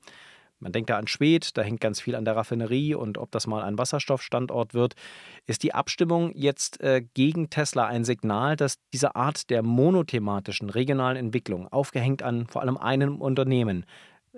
Man 0.59 0.71
denkt 0.73 0.89
da 0.89 0.97
an 0.97 1.07
Schwedt, 1.07 1.57
da 1.57 1.61
hängt 1.61 1.79
ganz 1.79 2.01
viel 2.01 2.15
an 2.15 2.25
der 2.25 2.35
Raffinerie 2.35 2.93
und 2.95 3.17
ob 3.17 3.31
das 3.31 3.47
mal 3.47 3.63
ein 3.63 3.77
Wasserstoffstandort 3.77 4.73
wird. 4.73 4.95
Ist 5.47 5.63
die 5.63 5.73
Abstimmung 5.73 6.31
jetzt 6.35 6.81
äh, 6.81 7.01
gegen 7.13 7.49
Tesla 7.49 7.85
ein 7.85 8.03
Signal, 8.03 8.55
dass 8.55 8.77
diese 8.93 9.15
Art 9.15 9.49
der 9.49 9.63
monothematischen 9.63 10.69
regionalen 10.69 11.17
Entwicklung, 11.17 11.67
aufgehängt 11.67 12.23
an 12.23 12.47
vor 12.47 12.61
allem 12.61 12.77
einem 12.77 13.21
Unternehmen, 13.21 13.85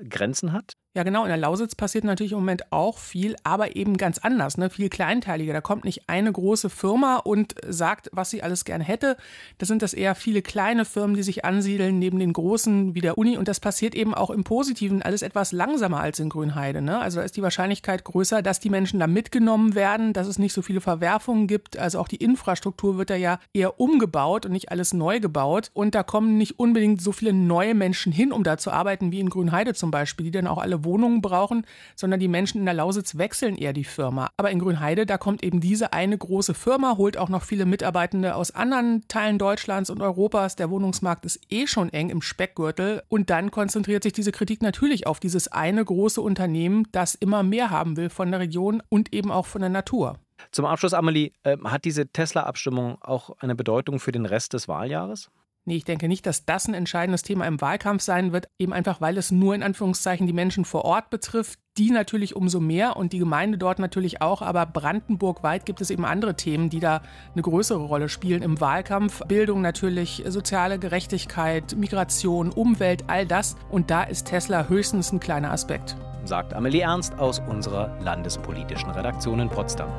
Grenzen 0.07 0.53
hat? 0.53 0.75
Ja, 0.93 1.03
genau. 1.03 1.23
In 1.23 1.29
der 1.29 1.37
Lausitz 1.37 1.73
passiert 1.73 2.03
natürlich 2.03 2.33
im 2.33 2.39
Moment 2.39 2.69
auch 2.73 2.97
viel, 2.97 3.37
aber 3.45 3.77
eben 3.77 3.95
ganz 3.95 4.17
anders, 4.17 4.57
ne? 4.57 4.69
viel 4.69 4.89
kleinteiliger. 4.89 5.53
Da 5.53 5.61
kommt 5.61 5.85
nicht 5.85 6.09
eine 6.09 6.29
große 6.29 6.69
Firma 6.69 7.15
und 7.15 7.55
sagt, 7.65 8.09
was 8.11 8.29
sie 8.29 8.43
alles 8.43 8.65
gern 8.65 8.81
hätte. 8.81 9.15
Da 9.57 9.65
sind 9.65 9.83
das 9.83 9.93
eher 9.93 10.15
viele 10.15 10.41
kleine 10.41 10.83
Firmen, 10.83 11.15
die 11.15 11.23
sich 11.23 11.45
ansiedeln 11.45 11.97
neben 11.97 12.19
den 12.19 12.33
großen 12.33 12.93
wie 12.93 12.99
der 12.99 13.17
Uni. 13.17 13.37
Und 13.37 13.47
das 13.47 13.61
passiert 13.61 13.95
eben 13.95 14.13
auch 14.13 14.29
im 14.31 14.43
Positiven 14.43 15.01
alles 15.01 15.21
etwas 15.21 15.53
langsamer 15.53 16.01
als 16.01 16.19
in 16.19 16.27
Grünheide. 16.27 16.81
Ne? 16.81 16.99
Also 16.99 17.19
da 17.19 17.23
ist 17.23 17.37
die 17.37 17.41
Wahrscheinlichkeit 17.41 18.03
größer, 18.03 18.41
dass 18.41 18.59
die 18.59 18.69
Menschen 18.69 18.99
da 18.99 19.07
mitgenommen 19.07 19.75
werden, 19.75 20.11
dass 20.11 20.27
es 20.27 20.39
nicht 20.39 20.51
so 20.51 20.61
viele 20.61 20.81
Verwerfungen 20.81 21.47
gibt. 21.47 21.77
Also 21.77 21.99
auch 21.99 22.09
die 22.09 22.17
Infrastruktur 22.17 22.97
wird 22.97 23.11
da 23.11 23.15
ja 23.15 23.39
eher 23.53 23.79
umgebaut 23.79 24.45
und 24.45 24.51
nicht 24.51 24.71
alles 24.71 24.91
neu 24.91 25.21
gebaut. 25.21 25.71
Und 25.73 25.95
da 25.95 26.03
kommen 26.03 26.37
nicht 26.37 26.59
unbedingt 26.59 27.01
so 27.01 27.13
viele 27.13 27.31
neue 27.31 27.75
Menschen 27.75 28.11
hin, 28.11 28.33
um 28.33 28.43
da 28.43 28.57
zu 28.57 28.71
arbeiten, 28.71 29.13
wie 29.13 29.21
in 29.21 29.29
Grünheide 29.29 29.73
zum 29.73 29.89
Beispiel, 29.89 30.25
die 30.25 30.31
dann 30.31 30.47
auch 30.47 30.57
alle 30.57 30.80
Wohnungen 30.83 31.21
brauchen, 31.21 31.65
sondern 31.95 32.19
die 32.19 32.27
Menschen 32.27 32.59
in 32.59 32.65
der 32.65 32.73
Lausitz 32.73 33.17
wechseln 33.17 33.55
eher 33.55 33.73
die 33.73 33.83
Firma. 33.83 34.29
Aber 34.37 34.51
in 34.51 34.59
Grünheide, 34.59 35.05
da 35.05 35.17
kommt 35.17 35.43
eben 35.43 35.59
diese 35.59 35.93
eine 35.93 36.17
große 36.17 36.53
Firma, 36.53 36.97
holt 36.97 37.17
auch 37.17 37.29
noch 37.29 37.43
viele 37.43 37.65
Mitarbeitende 37.65 38.35
aus 38.35 38.51
anderen 38.51 39.03
Teilen 39.07 39.37
Deutschlands 39.37 39.89
und 39.89 40.01
Europas. 40.01 40.55
Der 40.55 40.69
Wohnungsmarkt 40.69 41.25
ist 41.25 41.39
eh 41.49 41.67
schon 41.67 41.89
eng 41.89 42.09
im 42.09 42.21
Speckgürtel. 42.21 43.03
Und 43.09 43.29
dann 43.29 43.51
konzentriert 43.51 44.03
sich 44.03 44.13
diese 44.13 44.31
Kritik 44.31 44.61
natürlich 44.61 45.07
auf 45.07 45.19
dieses 45.19 45.47
eine 45.47 45.83
große 45.83 46.21
Unternehmen, 46.21 46.87
das 46.91 47.15
immer 47.15 47.43
mehr 47.43 47.69
haben 47.69 47.97
will 47.97 48.09
von 48.09 48.31
der 48.31 48.39
Region 48.39 48.81
und 48.89 49.13
eben 49.13 49.31
auch 49.31 49.45
von 49.45 49.61
der 49.61 49.69
Natur. 49.69 50.17
Zum 50.51 50.65
Abschluss, 50.65 50.93
Amelie, 50.93 51.31
äh, 51.43 51.57
hat 51.63 51.85
diese 51.85 52.07
Tesla-Abstimmung 52.07 52.97
auch 53.01 53.37
eine 53.39 53.55
Bedeutung 53.55 53.99
für 53.99 54.11
den 54.11 54.25
Rest 54.25 54.53
des 54.53 54.67
Wahljahres? 54.67 55.29
Nee, 55.65 55.75
ich 55.75 55.83
denke 55.83 56.07
nicht, 56.07 56.25
dass 56.25 56.45
das 56.45 56.67
ein 56.67 56.73
entscheidendes 56.73 57.21
Thema 57.21 57.45
im 57.45 57.61
Wahlkampf 57.61 58.01
sein 58.01 58.33
wird, 58.33 58.47
eben 58.57 58.73
einfach, 58.73 58.99
weil 58.99 59.15
es 59.17 59.29
nur 59.29 59.53
in 59.53 59.61
Anführungszeichen 59.61 60.25
die 60.25 60.33
Menschen 60.33 60.65
vor 60.65 60.85
Ort 60.85 61.11
betrifft. 61.11 61.59
Die 61.77 61.91
natürlich 61.91 62.35
umso 62.35 62.59
mehr 62.59 62.97
und 62.97 63.13
die 63.13 63.19
Gemeinde 63.19 63.57
dort 63.57 63.79
natürlich 63.79 64.21
auch, 64.21 64.41
aber 64.41 64.65
brandenburgweit 64.65 65.65
gibt 65.65 65.79
es 65.79 65.89
eben 65.89 66.03
andere 66.03 66.35
Themen, 66.35 66.69
die 66.69 66.79
da 66.79 67.01
eine 67.33 67.43
größere 67.43 67.79
Rolle 67.79 68.09
spielen 68.09 68.41
im 68.41 68.59
Wahlkampf. 68.59 69.21
Bildung 69.27 69.61
natürlich, 69.61 70.23
soziale 70.27 70.79
Gerechtigkeit, 70.79 71.75
Migration, 71.77 72.49
Umwelt, 72.49 73.03
all 73.07 73.25
das. 73.25 73.55
Und 73.69 73.91
da 73.91 74.03
ist 74.03 74.27
Tesla 74.27 74.67
höchstens 74.67 75.13
ein 75.13 75.19
kleiner 75.19 75.51
Aspekt. 75.51 75.95
Sagt 76.25 76.53
Amelie 76.53 76.81
Ernst 76.81 77.17
aus 77.19 77.39
unserer 77.39 77.97
landespolitischen 78.01 78.89
Redaktion 78.89 79.39
in 79.39 79.49
Potsdam. 79.49 79.89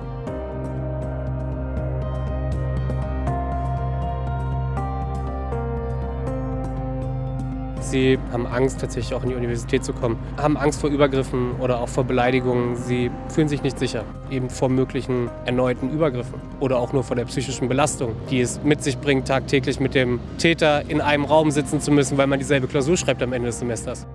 Sie 7.93 8.19
haben 8.33 8.47
Angst, 8.47 8.81
tatsächlich 8.81 9.15
auch 9.15 9.23
in 9.23 9.29
die 9.29 9.35
Universität 9.35 9.85
zu 9.85 9.93
kommen, 9.93 10.19
haben 10.39 10.57
Angst 10.57 10.81
vor 10.81 10.89
Übergriffen 10.89 11.53
oder 11.61 11.79
auch 11.79 11.91
vor 11.91 12.05
Beleidigungen. 12.05 12.75
Sie 12.75 13.11
fühlen 13.29 13.49
sich 13.49 13.63
nicht 13.63 13.79
sicher, 13.79 14.07
eben 14.31 14.49
vor 14.49 14.71
möglichen 14.71 15.29
erneuten 15.45 15.91
Übergriffen 15.91 16.41
oder 16.59 16.79
auch 16.79 16.95
nur 16.95 17.05
vor 17.05 17.17
der 17.17 17.27
psychischen 17.27 17.69
Belastung, 17.69 18.17
die 18.31 18.41
es 18.41 18.63
mit 18.65 18.83
sich 18.83 18.97
bringt, 18.97 19.29
tagtäglich 19.29 19.79
mit 19.79 19.95
dem 19.95 20.21
Täter 20.39 20.89
in 20.89 21.03
einem 21.03 21.27
Raum 21.27 21.51
sitzen 21.51 21.83
zu 21.83 21.91
müssen, 21.91 22.17
weil 22.17 22.27
man 22.29 22.39
dieselbe 22.39 22.67
Klausur 22.67 22.97
schreibt 22.97 23.23
am 23.23 23.35
Ende 23.35 23.49
des 23.49 23.59
Semesters. 23.59 24.07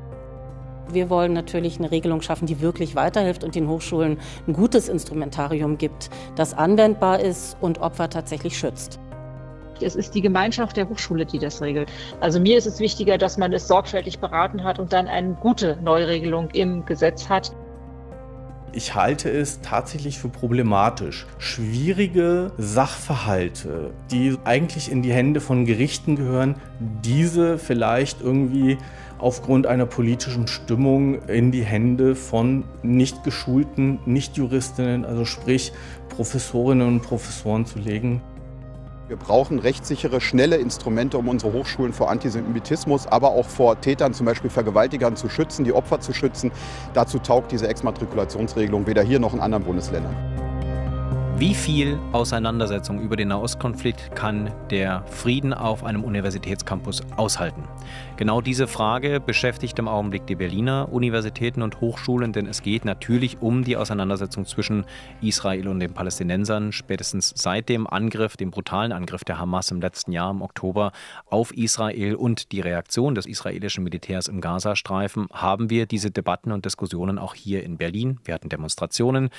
Wir 0.90 1.12
wollen 1.12 1.34
natürlich 1.34 1.78
eine 1.78 1.92
Regelung 1.92 2.24
schaffen, 2.24 2.48
die 2.48 2.62
wirklich 2.62 2.96
weiterhilft 2.96 3.44
und 3.44 3.54
den 3.54 3.68
Hochschulen 3.68 4.18
ein 4.48 4.54
gutes 4.54 4.90
Instrumentarium 4.90 5.78
gibt, 5.78 6.10
das 6.36 6.56
anwendbar 6.56 7.20
ist 7.20 7.58
und 7.62 7.80
Opfer 7.80 8.10
tatsächlich 8.10 8.58
schützt. 8.58 9.00
Es 9.84 9.96
ist 9.96 10.16
die 10.16 10.22
Gemeinschaft 10.22 10.78
der 10.78 10.90
Hochschule, 10.90 11.26
die 11.26 11.40
das 11.40 11.62
regelt. 11.62 11.90
Also 12.20 12.40
mir 12.40 12.58
ist 12.58 12.68
es 12.68 12.80
wichtiger, 12.80 13.18
dass 13.18 13.38
man 13.38 13.54
es 13.54 13.68
sorgfältig 13.68 14.20
beraten 14.20 14.64
hat 14.64 14.80
und 14.80 14.94
dann 14.94 15.08
eine 15.08 15.34
gute 15.34 15.78
Neuregelung 15.82 16.50
im 16.52 16.86
Gesetz 16.86 17.30
hat. 17.30 17.52
Ich 18.74 18.94
halte 18.94 19.30
es 19.32 19.62
tatsächlich 19.62 20.20
für 20.20 20.28
problematisch, 20.28 21.26
schwierige 21.40 22.52
Sachverhalte, 22.58 23.92
die 24.12 24.38
eigentlich 24.44 24.92
in 24.92 25.02
die 25.02 25.12
Hände 25.12 25.42
von 25.42 25.66
Gerichten 25.66 26.16
gehören, 26.16 26.56
diese 27.04 27.58
vielleicht 27.58 28.22
irgendwie 28.22 28.78
aufgrund 29.20 29.66
einer 29.66 29.86
politischen 29.86 30.48
Stimmung 30.48 31.24
in 31.24 31.52
die 31.52 31.64
Hände 31.64 32.14
von 32.14 32.66
nicht 32.84 33.24
geschulten 33.24 34.00
Nichtjuristinnen, 34.06 35.06
also 35.06 35.26
sprich 35.26 35.72
Professorinnen 36.10 36.88
und 36.88 37.02
Professoren 37.02 37.66
zu 37.66 37.80
legen. 37.80 38.22
Wir 39.08 39.16
brauchen 39.16 39.60
rechtssichere, 39.60 40.20
schnelle 40.20 40.58
Instrumente, 40.58 41.18
um 41.18 41.30
unsere 41.30 41.54
Hochschulen 41.54 41.94
vor 41.94 42.12
Antisemitismus, 42.12 43.08
aber 43.08 43.30
auch 43.30 43.48
vor 43.48 43.80
Tätern, 43.80 44.14
zum 44.14 44.26
Beispiel 44.26 44.50
Vergewaltigern, 44.50 45.16
zu 45.16 45.30
schützen, 45.30 45.64
die 45.64 45.72
Opfer 45.72 46.02
zu 46.02 46.12
schützen. 46.12 46.52
Dazu 46.94 47.18
taugt 47.18 47.54
diese 47.54 47.70
Exmatrikulationsregelung 47.70 48.86
weder 48.86 49.04
hier 49.04 49.20
noch 49.20 49.34
in 49.34 49.40
anderen 49.40 49.64
Bundesländern. 49.64 50.37
Wie 51.40 51.54
viel 51.54 52.00
Auseinandersetzung 52.14 53.00
über 53.00 53.16
den 53.16 53.28
Nahostkonflikt 53.28 54.16
kann 54.16 54.52
der 54.72 55.04
Frieden 55.06 55.54
auf 55.54 55.84
einem 55.84 56.04
Universitätscampus 56.04 57.04
aushalten? 57.16 57.64
Genau 58.16 58.42
diese 58.42 58.66
Frage 58.66 59.20
beschäftigt 59.20 59.78
im 59.78 59.88
Augenblick 59.88 60.26
die 60.26 60.34
Berliner 60.34 60.92
Universitäten 60.92 61.62
und 61.62 61.80
Hochschulen, 61.80 62.34
denn 62.34 62.48
es 62.48 62.64
geht 62.64 62.86
natürlich 62.86 63.40
um 63.40 63.64
die 63.64 63.78
Auseinandersetzung 63.78 64.48
zwischen 64.48 64.86
Israel 65.22 65.68
und 65.68 65.80
den 65.80 65.94
Palästinensern. 65.94 66.72
Spätestens 66.72 67.34
seit 67.36 67.70
dem 67.70 67.86
Angriff, 67.86 68.36
dem 68.36 68.50
brutalen 68.50 68.92
Angriff 68.92 69.24
der 69.24 69.38
Hamas 69.38 69.70
im 69.70 69.80
letzten 69.80 70.14
Jahr 70.14 70.32
im 70.32 70.42
Oktober 70.42 70.92
auf 71.28 71.56
Israel 71.56 72.16
und 72.16 72.52
die 72.52 72.62
Reaktion 72.62 73.14
des 73.14 73.28
israelischen 73.28 73.84
Militärs 73.84 74.28
im 74.28 74.42
Gazastreifen 74.42 75.28
haben 75.32 75.70
wir 75.70 75.86
diese 75.86 76.10
Debatten 76.10 76.52
und 76.52 76.66
Diskussionen 76.66 77.20
auch 77.20 77.36
hier 77.36 77.64
in 77.64 77.78
Berlin. 77.78 78.18
Wir 78.24 78.34
hatten 78.34 78.50
Demonstrationen 78.50 79.30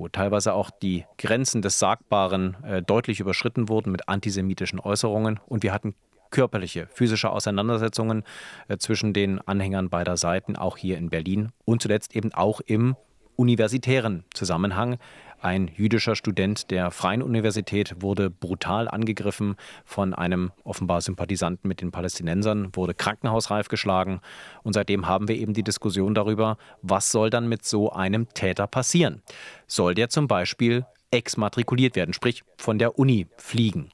wo 0.00 0.08
teilweise 0.08 0.54
auch 0.54 0.70
die 0.70 1.04
Grenzen 1.18 1.62
des 1.62 1.78
Sagbaren 1.78 2.56
äh, 2.64 2.82
deutlich 2.82 3.20
überschritten 3.20 3.68
wurden 3.68 3.92
mit 3.92 4.08
antisemitischen 4.08 4.80
Äußerungen. 4.80 5.38
Und 5.46 5.62
wir 5.62 5.72
hatten 5.72 5.94
körperliche, 6.30 6.86
physische 6.92 7.30
Auseinandersetzungen 7.30 8.24
äh, 8.68 8.78
zwischen 8.78 9.12
den 9.12 9.40
Anhängern 9.46 9.90
beider 9.90 10.16
Seiten, 10.16 10.56
auch 10.56 10.76
hier 10.76 10.96
in 10.96 11.10
Berlin 11.10 11.50
und 11.64 11.82
zuletzt 11.82 12.16
eben 12.16 12.32
auch 12.32 12.60
im 12.60 12.96
universitären 13.36 14.24
Zusammenhang. 14.34 14.98
Ein 15.42 15.70
jüdischer 15.74 16.16
Student 16.16 16.70
der 16.70 16.90
Freien 16.90 17.22
Universität 17.22 17.96
wurde 18.00 18.28
brutal 18.28 18.88
angegriffen 18.88 19.56
von 19.86 20.12
einem 20.12 20.52
offenbar 20.64 21.00
Sympathisanten 21.00 21.66
mit 21.66 21.80
den 21.80 21.92
Palästinensern, 21.92 22.68
wurde 22.74 22.92
krankenhausreif 22.92 23.68
geschlagen. 23.68 24.20
Und 24.64 24.74
seitdem 24.74 25.08
haben 25.08 25.28
wir 25.28 25.36
eben 25.36 25.54
die 25.54 25.62
Diskussion 25.62 26.14
darüber, 26.14 26.58
was 26.82 27.10
soll 27.10 27.30
dann 27.30 27.48
mit 27.48 27.64
so 27.64 27.90
einem 27.90 28.28
Täter 28.34 28.66
passieren? 28.66 29.22
Soll 29.66 29.94
der 29.94 30.10
zum 30.10 30.28
Beispiel 30.28 30.84
exmatrikuliert 31.10 31.96
werden, 31.96 32.12
sprich 32.12 32.44
von 32.58 32.78
der 32.78 32.98
Uni 32.98 33.26
fliegen? 33.38 33.88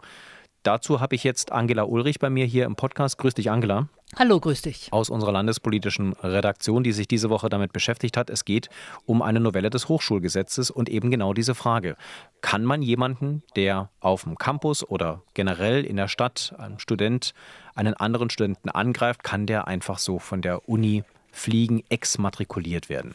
Dazu 0.65 1.01
habe 1.01 1.15
ich 1.15 1.23
jetzt 1.23 1.53
Angela 1.53 1.85
Ulrich 1.85 2.19
bei 2.19 2.29
mir 2.29 2.45
hier 2.45 2.65
im 2.65 2.75
Podcast. 2.75 3.19
Grüß 3.19 3.35
dich, 3.35 3.53
Angela. 3.53 3.89
Hallo, 4.15 4.39
grüß 4.39 4.63
dich. 4.63 4.89
Aus 4.93 5.11
unserer 5.11 5.33
landespolitischen 5.33 6.13
Redaktion, 6.15 6.85
die 6.85 6.93
sich 6.93 7.09
diese 7.09 7.29
Woche 7.29 7.49
damit 7.49 7.73
beschäftigt 7.73 8.17
hat. 8.17 8.31
Es 8.31 8.45
geht 8.45 8.71
um 9.05 9.21
eine 9.21 9.41
Novelle 9.41 9.69
des 9.69 9.89
Hochschulgesetzes 9.89 10.71
und 10.71 10.89
eben 10.89 11.11
genau 11.11 11.35
diese 11.35 11.55
Frage. 11.55 11.97
Kann 12.41 12.65
man 12.65 12.83
jemanden, 12.83 13.43
der 13.57 13.91
auf 14.01 14.23
dem 14.23 14.39
Campus 14.39 14.89
oder 14.89 15.23
generell 15.35 15.85
in 15.85 15.97
der 15.97 16.09
Stadt, 16.09 16.55
ein 16.57 16.79
Student, 16.79 17.35
einen 17.75 17.95
anderen 17.95 18.31
Studenten 18.31 18.71
angreift, 18.71 19.25
kann 19.25 19.45
der 19.45 19.67
einfach 19.67 19.99
so 19.99 20.19
von 20.19 20.41
der 20.41 20.69
Uni 20.69 21.03
Fliegen 21.33 21.83
exmatrikuliert 21.89 22.89
werden. 22.89 23.15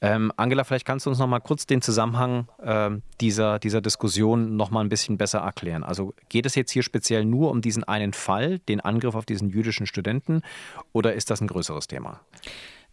Ähm, 0.00 0.32
Angela, 0.36 0.64
vielleicht 0.64 0.86
kannst 0.86 1.06
du 1.06 1.10
uns 1.10 1.18
noch 1.18 1.26
mal 1.26 1.40
kurz 1.40 1.66
den 1.66 1.82
Zusammenhang 1.82 2.48
äh, 2.62 2.90
dieser, 3.20 3.58
dieser 3.58 3.80
Diskussion 3.80 4.56
noch 4.56 4.70
mal 4.70 4.80
ein 4.80 4.88
bisschen 4.88 5.18
besser 5.18 5.40
erklären. 5.40 5.84
Also 5.84 6.14
geht 6.28 6.46
es 6.46 6.54
jetzt 6.54 6.70
hier 6.70 6.82
speziell 6.82 7.24
nur 7.24 7.50
um 7.50 7.60
diesen 7.60 7.84
einen 7.84 8.12
Fall, 8.12 8.58
den 8.60 8.80
Angriff 8.80 9.14
auf 9.14 9.26
diesen 9.26 9.50
jüdischen 9.50 9.86
Studenten, 9.86 10.42
oder 10.92 11.14
ist 11.14 11.30
das 11.30 11.40
ein 11.40 11.48
größeres 11.48 11.86
Thema? 11.86 12.20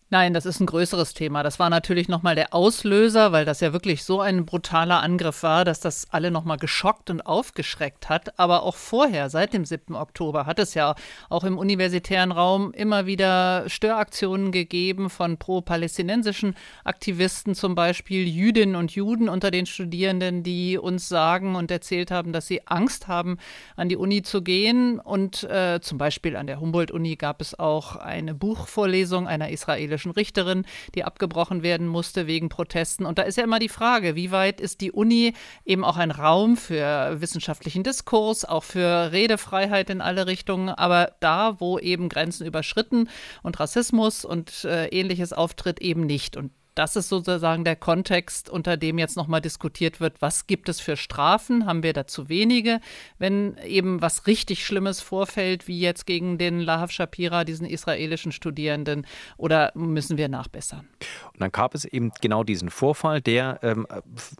Nein, 0.09 0.33
das 0.33 0.45
ist 0.45 0.61
ein 0.61 0.67
größeres 0.67 1.13
Thema. 1.13 1.43
Das 1.43 1.59
war 1.59 1.69
natürlich 1.69 2.07
nochmal 2.07 2.35
der 2.35 2.53
Auslöser, 2.53 3.33
weil 3.33 3.43
das 3.43 3.59
ja 3.59 3.73
wirklich 3.73 4.05
so 4.05 4.21
ein 4.21 4.45
brutaler 4.45 5.01
Angriff 5.03 5.43
war, 5.43 5.65
dass 5.65 5.81
das 5.81 6.07
alle 6.11 6.31
nochmal 6.31 6.55
geschockt 6.55 7.09
und 7.09 7.25
aufgeschreckt 7.25 8.07
hat. 8.07 8.39
Aber 8.39 8.63
auch 8.63 8.77
vorher, 8.77 9.29
seit 9.29 9.51
dem 9.51 9.65
7. 9.65 9.95
Oktober, 9.95 10.45
hat 10.45 10.59
es 10.59 10.75
ja 10.75 10.95
auch 11.27 11.43
im 11.43 11.57
universitären 11.57 12.31
Raum 12.31 12.71
immer 12.71 13.05
wieder 13.05 13.65
Störaktionen 13.67 14.53
gegeben 14.53 15.09
von 15.09 15.35
pro-palästinensischen 15.35 16.55
Aktivisten, 16.85 17.53
zum 17.53 17.75
Beispiel 17.75 18.25
Jüdinnen 18.29 18.77
und 18.77 18.95
Juden 18.95 19.27
unter 19.27 19.51
den 19.51 19.65
Studierenden, 19.65 20.41
die 20.41 20.77
uns 20.77 21.09
sagen 21.09 21.57
und 21.57 21.69
erzählt 21.69 22.11
haben, 22.11 22.31
dass 22.31 22.47
sie 22.47 22.65
Angst 22.65 23.09
haben, 23.09 23.39
an 23.75 23.89
die 23.89 23.97
Uni 23.97 24.21
zu 24.21 24.41
gehen. 24.41 25.01
Und 25.01 25.43
äh, 25.43 25.81
zum 25.81 25.97
Beispiel 25.97 26.37
an 26.37 26.47
der 26.47 26.61
Humboldt-Uni 26.61 27.17
gab 27.17 27.41
es 27.41 27.59
auch 27.59 27.97
eine 27.97 28.33
Buchvorlesung 28.33 29.27
einer 29.27 29.49
israelischen 29.49 29.96
israelischen 29.97 30.11
Richterin, 30.11 30.65
die 30.95 31.03
abgebrochen 31.03 31.63
werden 31.63 31.87
musste 31.87 32.27
wegen 32.27 32.49
Protesten. 32.49 33.05
Und 33.05 33.17
da 33.17 33.23
ist 33.23 33.37
ja 33.37 33.43
immer 33.43 33.59
die 33.59 33.69
Frage, 33.69 34.15
wie 34.15 34.31
weit 34.31 34.61
ist 34.61 34.81
die 34.81 34.91
Uni 34.91 35.33
eben 35.65 35.83
auch 35.83 35.97
ein 35.97 36.11
Raum 36.11 36.55
für 36.55 37.19
wissenschaftlichen 37.19 37.83
Diskurs, 37.83 38.45
auch 38.45 38.63
für 38.63 39.11
Redefreiheit 39.11 39.89
in 39.89 40.01
alle 40.01 40.27
Richtungen, 40.27 40.69
aber 40.69 41.13
da, 41.19 41.59
wo 41.59 41.79
eben 41.79 42.09
Grenzen 42.09 42.45
überschritten 42.45 43.09
und 43.43 43.59
Rassismus 43.59 44.23
und 44.25 44.63
äh, 44.65 44.87
ähnliches 44.87 45.33
auftritt, 45.33 45.79
eben 45.81 46.05
nicht. 46.05 46.37
Und 46.37 46.51
das 46.77 46.95
ist 46.95 47.09
sozusagen 47.09 47.63
der 47.63 47.75
Kontext, 47.75 48.49
unter 48.49 48.77
dem 48.77 48.99
jetzt 48.99 49.17
nochmal 49.17 49.41
diskutiert 49.41 49.99
wird, 49.99 50.21
was 50.21 50.45
gibt 50.45 50.69
es 50.69 50.79
für 50.79 50.95
Strafen? 50.95 51.65
Haben 51.65 51.81
wir 51.81 51.93
da 51.93 52.05
zu 52.05 52.29
wenige? 52.29 52.79
Wenn 53.17 53.57
eben 53.65 54.01
was 54.01 54.27
richtig 54.27 54.63
Schlimmes 54.63 55.01
vorfällt, 55.01 55.67
wie 55.67 55.79
jetzt 55.79 56.05
gegen 56.05 56.37
den 56.37 56.59
Lahav 56.59 56.91
Shapira, 56.91 57.45
diesen 57.45 57.65
israelischen 57.65 58.31
Studierenden, 58.31 59.07
oder 59.37 59.71
müssen 59.73 60.17
wir 60.17 60.29
nachbessern? 60.29 60.87
Und 61.33 61.41
dann 61.41 61.51
gab 61.51 61.73
es 61.73 61.85
eben 61.85 62.11
genau 62.21 62.43
diesen 62.43 62.69
Vorfall, 62.69 63.21
der, 63.21 63.59
ähm, 63.63 63.87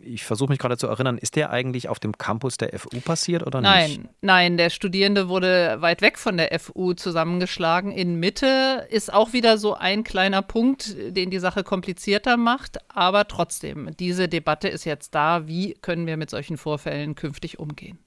ich 0.02 0.24
versuche 0.24 0.50
mich 0.52 0.60
gerade 0.60 0.78
zu 0.78 0.88
erinnern, 0.88 1.18
ist 1.18 1.36
der 1.36 1.50
eigentlich 1.50 1.90
auf 1.90 2.00
dem 2.00 2.18
Campus 2.20 2.58
der 2.58 2.78
FU 2.78 3.00
passiert 3.02 3.46
oder 3.46 3.62
nicht? 3.62 3.70
Nein, 3.70 4.10
nein, 4.22 4.58
der 4.58 4.70
Studierende 4.70 5.28
wurde 5.28 5.78
weit 5.80 6.02
weg 6.02 6.20
von 6.20 6.38
der 6.38 6.58
FU 6.60 6.94
zusammengeschlagen. 6.94 7.92
In 7.92 8.20
Mitte 8.20 8.88
ist 8.92 9.12
auch 9.12 9.34
wieder 9.34 9.58
so 9.58 9.74
ein 9.74 10.04
kleiner 10.04 10.44
Punkt, 10.44 10.96
den 10.98 11.32
die 11.32 11.40
Sache 11.40 11.64
kompliziert 11.64 12.27
leichter 12.28 12.38
macht. 12.38 12.78
Aber 12.94 13.28
trotzdem, 13.28 13.92
diese 14.00 14.28
Debatte 14.28 14.68
ist 14.68 14.86
jetzt 14.86 15.16
da. 15.16 15.48
Wie 15.48 15.74
können 15.82 16.08
wir 16.08 16.18
mit 16.18 16.30
solchen 16.30 16.58
Vorfällen 16.58 17.16
künftig 17.16 17.60
umgehen? 17.60 17.98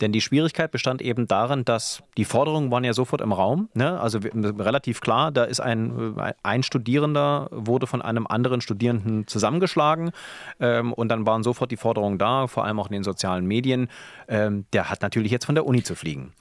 Denn 0.00 0.12
die 0.12 0.20
Schwierigkeit 0.20 0.70
bestand 0.70 1.02
eben 1.02 1.26
darin, 1.26 1.64
dass 1.64 2.02
die 2.16 2.24
Forderungen 2.24 2.70
waren 2.70 2.84
ja 2.84 2.92
sofort 2.92 3.20
im 3.20 3.32
Raum. 3.32 3.68
Ne? 3.74 3.98
Also 4.00 4.18
relativ 4.22 5.00
klar, 5.00 5.32
da 5.32 5.44
ist 5.44 5.60
ein, 5.60 6.14
ein 6.42 6.62
Studierender, 6.62 7.48
wurde 7.50 7.86
von 7.86 8.02
einem 8.02 8.26
anderen 8.26 8.60
Studierenden 8.60 9.26
zusammengeschlagen. 9.26 10.10
Ähm, 10.60 10.92
und 10.92 11.08
dann 11.08 11.26
waren 11.26 11.42
sofort 11.42 11.70
die 11.70 11.76
Forderungen 11.76 12.18
da, 12.18 12.46
vor 12.46 12.64
allem 12.64 12.78
auch 12.78 12.88
in 12.88 12.94
den 12.94 13.04
sozialen 13.04 13.46
Medien. 13.46 13.88
Ähm, 14.28 14.66
der 14.72 14.90
hat 14.90 15.02
natürlich 15.02 15.32
jetzt 15.32 15.46
von 15.46 15.54
der 15.54 15.66
Uni 15.66 15.82
zu 15.82 15.94
fliegen. 15.94 16.32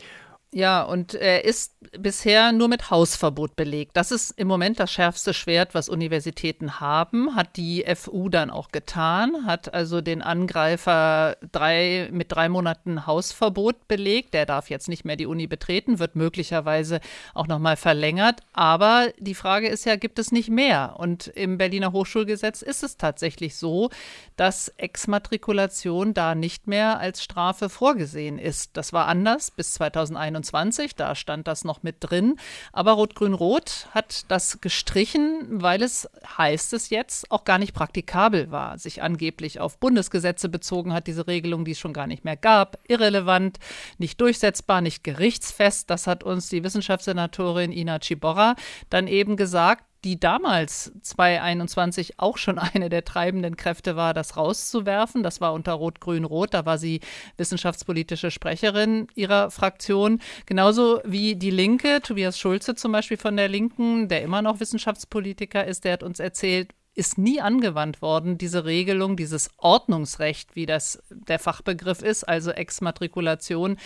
Ja, 0.54 0.82
und 0.84 1.14
er 1.14 1.46
ist 1.46 1.78
bisher 1.98 2.52
nur 2.52 2.68
mit 2.68 2.90
Hausverbot 2.90 3.56
belegt. 3.56 3.96
Das 3.96 4.12
ist 4.12 4.32
im 4.32 4.50
Moment 4.50 4.82
das 4.82 4.92
schärfste 4.92 5.34
Schwert, 5.34 5.74
was 5.74 5.88
Universitäten 5.88 6.82
haben, 6.82 7.38
hat 7.38 7.56
die 7.56 7.86
FU 7.96 8.28
dann 8.28 8.50
auch 8.50 8.70
getan, 8.70 9.46
hat 9.46 9.74
also 9.74 10.02
den 10.02 10.22
Angreifer 10.22 11.38
drei, 11.54 12.10
mit 12.12 12.34
drei 12.34 12.50
Monaten 12.50 13.08
Hausverbot 13.08 13.88
belegt. 13.88 14.34
Der 14.34 14.46
darf 14.46 14.70
jetzt 14.70 14.90
nicht 14.90 15.06
mehr 15.06 15.16
die 15.16 15.26
Uni 15.26 15.48
betreten, 15.48 16.00
wird 16.00 16.18
möglicherweise 16.18 17.00
auch 17.34 17.48
nochmal 17.48 17.78
verlängert. 17.78 18.42
Aber 18.52 19.08
die 19.20 19.36
Frage 19.36 19.70
ist 19.70 19.86
ja, 19.86 19.96
gibt 19.96 20.20
es 20.20 20.34
nicht 20.34 20.50
mehr? 20.50 20.96
Und 20.98 21.28
im 21.28 21.58
Berliner 21.58 21.94
Hochschulgesetz 21.94 22.62
ist 22.62 22.84
es 22.84 22.98
tatsächlich 22.98 23.56
so, 23.56 23.90
dass 24.36 24.68
Exmatrikulation 24.68 26.14
da 26.14 26.36
nicht 26.36 26.68
mehr 26.68 27.00
als 27.00 27.24
Strafe 27.24 27.70
vorgesehen 27.70 28.38
ist. 28.38 28.76
Das 28.76 28.92
war 28.92 29.08
anders 29.08 29.50
bis 29.52 29.72
2021. 29.74 30.41
2021, 30.44 30.96
da 30.96 31.16
stand 31.16 31.48
das 31.48 31.64
noch 31.64 31.84
mit 31.84 31.98
drin. 32.00 32.38
Aber 32.72 32.94
Rot-Grün-Rot 32.94 33.88
hat 33.92 34.26
das 34.30 34.62
gestrichen, 34.62 35.46
weil 35.50 35.82
es, 35.84 36.10
heißt 36.38 36.74
es 36.74 36.90
jetzt, 36.90 37.30
auch 37.32 37.44
gar 37.44 37.58
nicht 37.58 37.74
praktikabel 37.74 38.52
war, 38.52 38.78
sich 38.78 39.02
angeblich 39.02 39.60
auf 39.60 39.78
Bundesgesetze 39.78 40.50
bezogen 40.50 40.94
hat, 40.94 41.08
diese 41.08 41.28
Regelung, 41.28 41.66
die 41.66 41.72
es 41.72 41.80
schon 41.80 41.94
gar 41.94 42.08
nicht 42.08 42.26
mehr 42.26 42.38
gab, 42.38 42.78
irrelevant, 42.88 43.60
nicht 43.98 44.20
durchsetzbar, 44.22 44.82
nicht 44.82 45.04
gerichtsfest. 45.04 45.90
Das 45.90 46.08
hat 46.08 46.24
uns 46.24 46.50
die 46.50 46.64
Wissenschaftssenatorin 46.64 47.72
Ina 47.72 48.00
Ciborra 48.02 48.56
dann 48.90 49.08
eben 49.08 49.36
gesagt 49.38 49.86
die 50.04 50.20
damals 50.20 50.92
2021 51.02 52.20
auch 52.20 52.38
schon 52.38 52.58
eine 52.60 52.90
der 52.90 53.06
treibenden 53.06 53.58
Kräfte 53.58 53.96
war, 53.96 54.14
das 54.14 54.38
rauszuwerfen. 54.38 55.24
Das 55.24 55.42
war 55.42 55.54
unter 55.54 55.74
Rot-Grün-Rot. 55.74 56.54
Da 56.54 56.66
war 56.66 56.78
sie 56.78 57.02
wissenschaftspolitische 57.38 58.32
Sprecherin 58.32 59.08
ihrer 59.16 59.52
Fraktion. 59.52 60.20
Genauso 60.46 61.02
wie 61.04 61.36
die 61.36 61.52
Linke, 61.52 62.02
Tobias 62.02 62.40
Schulze 62.40 62.76
zum 62.76 62.92
Beispiel 62.92 63.18
von 63.18 63.38
der 63.38 63.50
Linken, 63.50 64.08
der 64.08 64.22
immer 64.24 64.42
noch 64.42 64.60
Wissenschaftspolitiker 64.60 65.66
ist, 65.66 65.86
der 65.86 65.94
hat 65.94 66.04
uns 66.04 66.20
erzählt, 66.20 66.70
ist 66.94 67.18
nie 67.18 67.40
angewandt 67.40 68.02
worden, 68.02 68.38
diese 68.38 68.66
Regelung, 68.66 69.16
dieses 69.16 69.50
Ordnungsrecht, 69.58 70.56
wie 70.56 70.66
das 70.66 71.02
der 71.10 71.40
Fachbegriff 71.40 72.02
ist, 72.02 72.26
also 72.26 72.52
Exmatrikulation, 72.52 73.78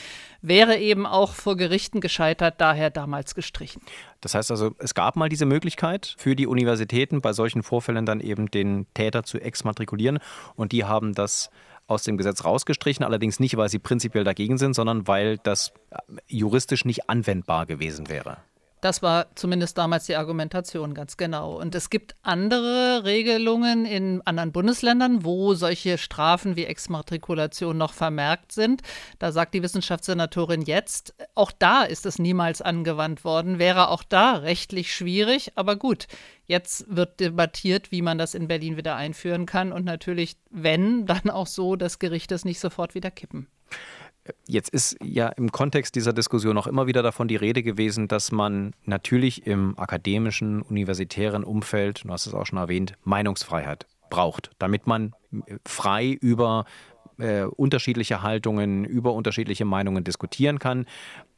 wäre 0.41 0.77
eben 0.77 1.05
auch 1.05 1.33
vor 1.33 1.55
Gerichten 1.55 2.01
gescheitert, 2.01 2.55
daher 2.57 2.89
damals 2.89 3.35
gestrichen. 3.35 3.81
Das 4.21 4.33
heißt 4.33 4.49
also, 4.49 4.75
es 4.79 4.95
gab 4.95 5.15
mal 5.17 5.29
diese 5.29 5.45
Möglichkeit 5.45 6.15
für 6.17 6.35
die 6.35 6.47
Universitäten, 6.47 7.21
bei 7.21 7.33
solchen 7.33 7.61
Vorfällen 7.61 8.07
dann 8.07 8.21
eben 8.21 8.49
den 8.49 8.87
Täter 8.95 9.23
zu 9.23 9.39
exmatrikulieren 9.39 10.19
und 10.55 10.71
die 10.71 10.83
haben 10.83 11.13
das 11.13 11.51
aus 11.87 12.01
dem 12.01 12.17
Gesetz 12.17 12.43
rausgestrichen, 12.43 13.05
allerdings 13.05 13.39
nicht, 13.39 13.55
weil 13.57 13.69
sie 13.69 13.77
prinzipiell 13.77 14.23
dagegen 14.23 14.57
sind, 14.57 14.73
sondern 14.73 15.07
weil 15.07 15.37
das 15.37 15.71
juristisch 16.27 16.85
nicht 16.85 17.09
anwendbar 17.09 17.67
gewesen 17.67 18.09
wäre. 18.09 18.37
Das 18.85 19.01
war 19.01 19.33
zumindest 19.33 19.79
damals 19.79 20.05
die 20.05 20.15
Argumentation, 20.15 20.93
ganz 20.93 21.17
genau. 21.17 21.59
Und 21.59 21.73
es 21.73 21.89
gibt 21.89 22.15
andere 22.21 23.03
Regelungen 23.03 23.83
in 23.83 24.21
anderen 24.25 24.51
Bundesländern, 24.51 25.25
wo 25.25 25.55
solche 25.55 25.97
Strafen 25.97 26.55
wie 26.55 26.65
Exmatrikulation 26.65 27.79
noch 27.79 27.93
vermerkt 27.93 28.51
sind. 28.51 28.83
Da 29.17 29.31
sagt 29.31 29.55
die 29.55 29.63
Wissenschaftssenatorin 29.63 30.61
jetzt, 30.61 31.15
auch 31.33 31.51
da 31.51 31.81
ist 31.81 32.05
es 32.05 32.19
niemals 32.19 32.61
angewandt 32.61 33.23
worden, 33.23 33.57
wäre 33.57 33.89
auch 33.89 34.03
da 34.03 34.33
rechtlich 34.33 34.93
schwierig. 34.93 35.53
Aber 35.55 35.77
gut, 35.77 36.05
jetzt 36.45 36.85
wird 36.87 37.19
debattiert, 37.19 37.91
wie 37.91 38.03
man 38.03 38.19
das 38.19 38.35
in 38.35 38.47
Berlin 38.47 38.77
wieder 38.77 38.95
einführen 38.95 39.47
kann. 39.47 39.71
Und 39.71 39.83
natürlich, 39.83 40.37
wenn, 40.51 41.07
dann 41.07 41.31
auch 41.31 41.47
so, 41.47 41.75
dass 41.75 41.97
Gerichte 41.97 42.35
es 42.35 42.45
nicht 42.45 42.59
sofort 42.59 42.93
wieder 42.93 43.09
kippen. 43.09 43.47
Jetzt 44.47 44.69
ist 44.69 44.97
ja 45.03 45.27
im 45.29 45.51
Kontext 45.51 45.95
dieser 45.95 46.13
Diskussion 46.13 46.57
auch 46.57 46.67
immer 46.67 46.87
wieder 46.87 47.03
davon 47.03 47.27
die 47.27 47.35
Rede 47.35 47.61
gewesen, 47.61 48.07
dass 48.07 48.31
man 48.31 48.73
natürlich 48.85 49.45
im 49.45 49.77
akademischen, 49.77 50.61
universitären 50.63 51.43
Umfeld, 51.43 52.03
du 52.05 52.09
hast 52.09 52.25
es 52.25 52.33
auch 52.33 52.45
schon 52.45 52.57
erwähnt, 52.57 52.93
Meinungsfreiheit 53.03 53.85
braucht, 54.09 54.51
damit 54.57 54.87
man 54.87 55.13
frei 55.65 56.09
über 56.09 56.65
äh, 57.17 57.43
unterschiedliche 57.43 58.23
Haltungen, 58.23 58.83
über 58.83 59.13
unterschiedliche 59.13 59.65
Meinungen 59.65 60.03
diskutieren 60.03 60.59
kann. 60.59 60.85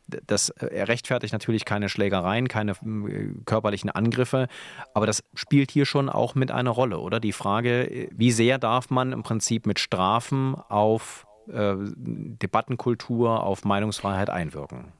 Das 0.07 0.49
äh, 0.49 0.83
rechtfertigt 0.83 1.33
natürlich 1.33 1.65
keine 1.65 1.89
Schlägereien, 1.89 2.47
keine 2.47 2.71
äh, 2.71 3.33
körperlichen 3.45 3.89
Angriffe, 3.89 4.47
aber 4.93 5.05
das 5.05 5.23
spielt 5.33 5.71
hier 5.71 5.85
schon 5.85 6.07
auch 6.07 6.35
mit 6.35 6.51
einer 6.51 6.71
Rolle, 6.71 6.99
oder? 6.99 7.19
Die 7.19 7.33
Frage, 7.33 7.83
äh, 7.83 8.09
wie 8.11 8.31
sehr 8.31 8.57
darf 8.57 8.89
man 8.89 9.11
im 9.11 9.23
Prinzip 9.23 9.65
mit 9.65 9.79
Strafen 9.79 10.55
auf 10.55 11.26
äh, 11.51 11.75
Debattenkultur, 11.77 13.43
auf 13.43 13.65
Meinungsfreiheit 13.65 14.29
einwirken. 14.29 14.91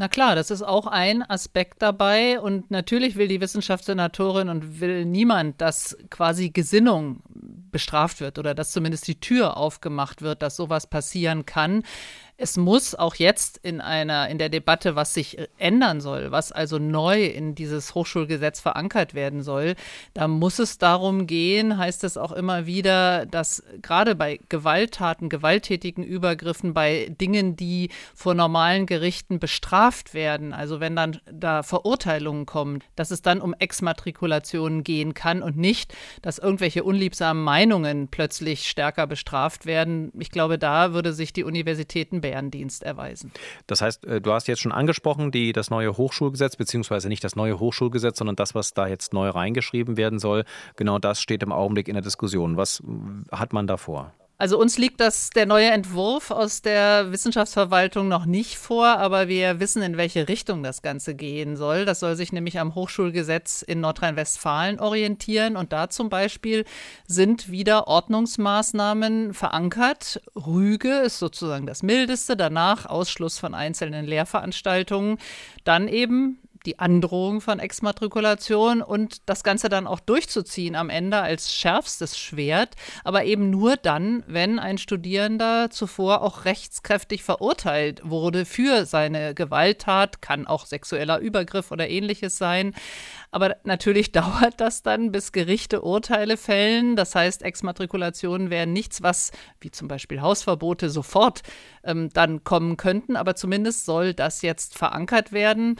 Na 0.00 0.08
klar, 0.08 0.34
das 0.34 0.50
ist 0.50 0.62
auch 0.62 0.86
ein 0.86 1.22
Aspekt 1.22 1.82
dabei. 1.82 2.40
Und 2.40 2.70
natürlich 2.70 3.16
will 3.16 3.28
die 3.28 3.42
Wissenschaftssenatorin 3.42 4.48
und 4.48 4.80
will 4.80 5.04
niemand, 5.04 5.60
dass 5.60 5.94
quasi 6.08 6.48
Gesinnung 6.48 7.20
bestraft 7.70 8.20
wird 8.20 8.38
oder 8.38 8.54
dass 8.54 8.72
zumindest 8.72 9.06
die 9.08 9.20
Tür 9.20 9.58
aufgemacht 9.58 10.22
wird, 10.22 10.40
dass 10.40 10.56
sowas 10.56 10.86
passieren 10.86 11.44
kann 11.44 11.82
es 12.40 12.56
muss 12.56 12.94
auch 12.94 13.16
jetzt 13.16 13.58
in 13.58 13.82
einer, 13.82 14.28
in 14.30 14.38
der 14.38 14.48
Debatte, 14.48 14.96
was 14.96 15.12
sich 15.12 15.36
ändern 15.58 16.00
soll, 16.00 16.30
was 16.30 16.52
also 16.52 16.78
neu 16.78 17.26
in 17.26 17.54
dieses 17.54 17.94
Hochschulgesetz 17.94 18.60
verankert 18.60 19.12
werden 19.12 19.42
soll, 19.42 19.74
da 20.14 20.26
muss 20.26 20.58
es 20.58 20.78
darum 20.78 21.26
gehen, 21.26 21.76
heißt 21.76 22.02
es 22.02 22.16
auch 22.16 22.32
immer 22.32 22.64
wieder, 22.64 23.26
dass 23.26 23.62
gerade 23.82 24.14
bei 24.14 24.40
Gewalttaten, 24.48 25.28
gewalttätigen 25.28 26.02
Übergriffen, 26.02 26.72
bei 26.72 27.14
Dingen, 27.20 27.56
die 27.56 27.90
vor 28.14 28.32
normalen 28.32 28.86
Gerichten 28.86 29.38
bestraft 29.38 30.14
werden, 30.14 30.54
also 30.54 30.80
wenn 30.80 30.96
dann 30.96 31.20
da 31.30 31.62
Verurteilungen 31.62 32.46
kommen, 32.46 32.82
dass 32.96 33.10
es 33.10 33.20
dann 33.20 33.42
um 33.42 33.52
Exmatrikulationen 33.52 34.82
gehen 34.82 35.12
kann 35.12 35.42
und 35.42 35.58
nicht, 35.58 35.94
dass 36.22 36.38
irgendwelche 36.38 36.84
unliebsamen 36.84 37.44
Meinungen 37.44 38.08
plötzlich 38.08 38.66
stärker 38.66 39.06
bestraft 39.06 39.66
werden. 39.66 40.10
Ich 40.18 40.30
glaube, 40.30 40.58
da 40.58 40.94
würde 40.94 41.12
sich 41.12 41.34
die 41.34 41.44
Universitäten 41.44 42.22
Bärendienst 42.30 42.84
erweisen. 42.84 43.32
Das 43.66 43.82
heißt, 43.82 44.04
äh, 44.06 44.20
du 44.20 44.32
hast 44.32 44.46
jetzt 44.46 44.60
schon 44.60 44.72
angesprochen, 44.72 45.32
die, 45.32 45.52
das 45.52 45.70
neue 45.70 45.96
Hochschulgesetz, 45.96 46.54
beziehungsweise 46.56 47.08
nicht 47.08 47.24
das 47.24 47.34
neue 47.34 47.58
Hochschulgesetz, 47.58 48.18
sondern 48.18 48.36
das, 48.36 48.54
was 48.54 48.72
da 48.72 48.86
jetzt 48.86 49.12
neu 49.12 49.28
reingeschrieben 49.28 49.96
werden 49.96 50.20
soll. 50.20 50.44
Genau 50.76 50.98
das 50.98 51.20
steht 51.20 51.42
im 51.42 51.52
Augenblick 51.52 51.88
in 51.88 51.94
der 51.94 52.02
Diskussion. 52.02 52.56
Was 52.56 52.82
hat 53.32 53.52
man 53.52 53.66
da 53.66 53.76
vor? 53.76 54.12
Also 54.40 54.58
uns 54.58 54.78
liegt 54.78 55.02
das 55.02 55.28
der 55.28 55.44
neue 55.44 55.70
Entwurf 55.70 56.30
aus 56.30 56.62
der 56.62 57.12
Wissenschaftsverwaltung 57.12 58.08
noch 58.08 58.24
nicht 58.24 58.56
vor, 58.56 58.86
aber 58.86 59.28
wir 59.28 59.60
wissen, 59.60 59.82
in 59.82 59.98
welche 59.98 60.28
Richtung 60.28 60.62
das 60.62 60.80
Ganze 60.80 61.14
gehen 61.14 61.56
soll. 61.56 61.84
Das 61.84 62.00
soll 62.00 62.16
sich 62.16 62.32
nämlich 62.32 62.58
am 62.58 62.74
Hochschulgesetz 62.74 63.60
in 63.60 63.82
Nordrhein-Westfalen 63.82 64.80
orientieren 64.80 65.58
und 65.58 65.74
da 65.74 65.90
zum 65.90 66.08
Beispiel 66.08 66.64
sind 67.06 67.50
wieder 67.50 67.86
Ordnungsmaßnahmen 67.86 69.34
verankert. 69.34 70.22
Rüge 70.34 71.00
ist 71.00 71.18
sozusagen 71.18 71.66
das 71.66 71.82
mildeste, 71.82 72.34
danach 72.34 72.86
Ausschluss 72.86 73.38
von 73.38 73.52
einzelnen 73.52 74.06
Lehrveranstaltungen, 74.06 75.18
dann 75.64 75.86
eben 75.86 76.38
die 76.66 76.78
Androhung 76.78 77.40
von 77.40 77.58
Exmatrikulation 77.58 78.82
und 78.82 79.18
das 79.26 79.44
Ganze 79.44 79.68
dann 79.68 79.86
auch 79.86 80.00
durchzuziehen 80.00 80.76
am 80.76 80.90
Ende 80.90 81.18
als 81.18 81.54
schärfstes 81.54 82.18
Schwert, 82.18 82.76
aber 83.04 83.24
eben 83.24 83.50
nur 83.50 83.76
dann, 83.76 84.22
wenn 84.26 84.58
ein 84.58 84.78
Studierender 84.78 85.70
zuvor 85.70 86.22
auch 86.22 86.44
rechtskräftig 86.44 87.22
verurteilt 87.22 88.02
wurde 88.04 88.44
für 88.44 88.84
seine 88.84 89.34
Gewalttat, 89.34 90.22
kann 90.22 90.46
auch 90.46 90.66
sexueller 90.66 91.18
Übergriff 91.18 91.70
oder 91.70 91.88
ähnliches 91.88 92.38
sein. 92.38 92.74
Aber 93.30 93.56
natürlich 93.64 94.12
dauert 94.12 94.60
das 94.60 94.82
dann, 94.82 95.12
bis 95.12 95.32
Gerichte 95.32 95.82
Urteile 95.82 96.36
fällen. 96.36 96.96
Das 96.96 97.14
heißt, 97.14 97.42
Exmatrikulationen 97.42 98.50
wären 98.50 98.72
nichts, 98.72 99.02
was 99.02 99.30
wie 99.60 99.70
zum 99.70 99.88
Beispiel 99.88 100.20
Hausverbote 100.20 100.90
sofort 100.90 101.42
ähm, 101.84 102.10
dann 102.12 102.44
kommen 102.44 102.76
könnten. 102.76 103.16
Aber 103.16 103.36
zumindest 103.36 103.84
soll 103.84 104.14
das 104.14 104.42
jetzt 104.42 104.76
verankert 104.76 105.32
werden. 105.32 105.76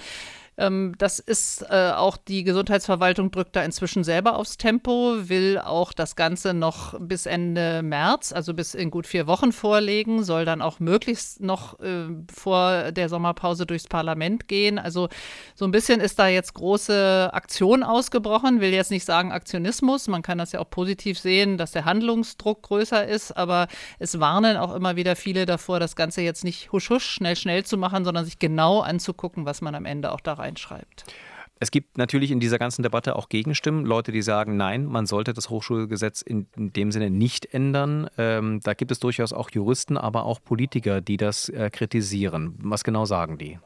Ähm, 0.56 0.94
das 0.98 1.18
ist 1.18 1.62
äh, 1.70 1.92
auch 1.94 2.16
die 2.16 2.44
Gesundheitsverwaltung 2.44 3.30
drückt 3.30 3.56
da 3.56 3.62
inzwischen 3.62 4.04
selber 4.04 4.36
aufs 4.36 4.56
Tempo, 4.56 5.28
will 5.28 5.58
auch 5.58 5.92
das 5.92 6.16
Ganze 6.16 6.52
noch 6.52 6.98
bis 7.00 7.26
Ende 7.26 7.82
März, 7.82 8.32
also 8.32 8.52
bis 8.52 8.74
in 8.74 8.90
gut 8.90 9.06
vier 9.06 9.26
Wochen 9.26 9.52
vorlegen, 9.52 10.22
soll 10.22 10.44
dann 10.44 10.60
auch 10.60 10.80
möglichst 10.80 11.40
noch 11.40 11.80
äh, 11.80 12.08
vor 12.32 12.92
der 12.92 13.08
Sommerpause 13.08 13.64
durchs 13.64 13.88
Parlament 13.88 14.48
gehen. 14.48 14.78
Also 14.78 15.08
so 15.54 15.64
ein 15.64 15.70
bisschen 15.70 16.00
ist 16.00 16.18
da 16.18 16.28
jetzt 16.28 16.54
große 16.54 17.30
Aktion 17.32 17.82
ausgebrochen. 17.82 18.60
Will 18.60 18.72
jetzt 18.72 18.90
nicht 18.90 19.04
sagen 19.04 19.32
Aktionismus, 19.32 20.08
man 20.08 20.22
kann 20.22 20.38
das 20.38 20.52
ja 20.52 20.60
auch 20.60 20.70
positiv 20.70 21.18
sehen, 21.18 21.56
dass 21.56 21.72
der 21.72 21.84
Handlungsdruck 21.84 22.62
größer 22.62 23.06
ist, 23.06 23.32
aber 23.32 23.68
es 23.98 24.20
warnen 24.20 24.56
auch 24.56 24.74
immer 24.74 24.96
wieder 24.96 25.16
viele 25.16 25.46
davor, 25.46 25.80
das 25.80 25.96
Ganze 25.96 26.20
jetzt 26.20 26.44
nicht 26.44 26.72
husch 26.72 26.90
husch 26.90 27.04
schnell 27.06 27.36
schnell 27.36 27.64
zu 27.64 27.78
machen, 27.78 28.04
sondern 28.04 28.24
sich 28.24 28.38
genau 28.38 28.80
anzugucken, 28.80 29.46
was 29.46 29.62
man 29.62 29.74
am 29.74 29.86
Ende 29.86 30.12
auch 30.12 30.20
da 30.20 30.34
rein 30.34 30.49
reinschreibt. 30.50 31.04
Es 31.62 31.70
gibt 31.70 31.98
natürlich 31.98 32.30
in 32.30 32.40
dieser 32.40 32.58
ganzen 32.58 32.82
Debatte 32.82 33.16
auch 33.16 33.28
Gegenstimmen, 33.28 33.84
Leute, 33.84 34.12
die 34.12 34.22
sagen, 34.22 34.56
nein, 34.56 34.86
man 34.86 35.04
sollte 35.04 35.34
das 35.34 35.50
Hochschulgesetz 35.50 36.22
in, 36.22 36.46
dem 36.56 36.90
Sinne 36.90 37.10
nicht 37.10 37.52
ändern. 37.52 38.08
Ähm, 38.16 38.60
da 38.62 38.72
gibt 38.72 38.90
es 38.90 38.98
durchaus 38.98 39.34
auch 39.34 39.50
Juristen, 39.50 39.98
aber 39.98 40.24
auch 40.24 40.42
Politiker, 40.42 41.02
die 41.02 41.18
das 41.18 41.50
äh, 41.50 41.68
kritisieren. 41.70 42.54
Was 42.62 42.82
genau 42.82 43.04
sagen 43.04 43.36
die? 43.36 43.58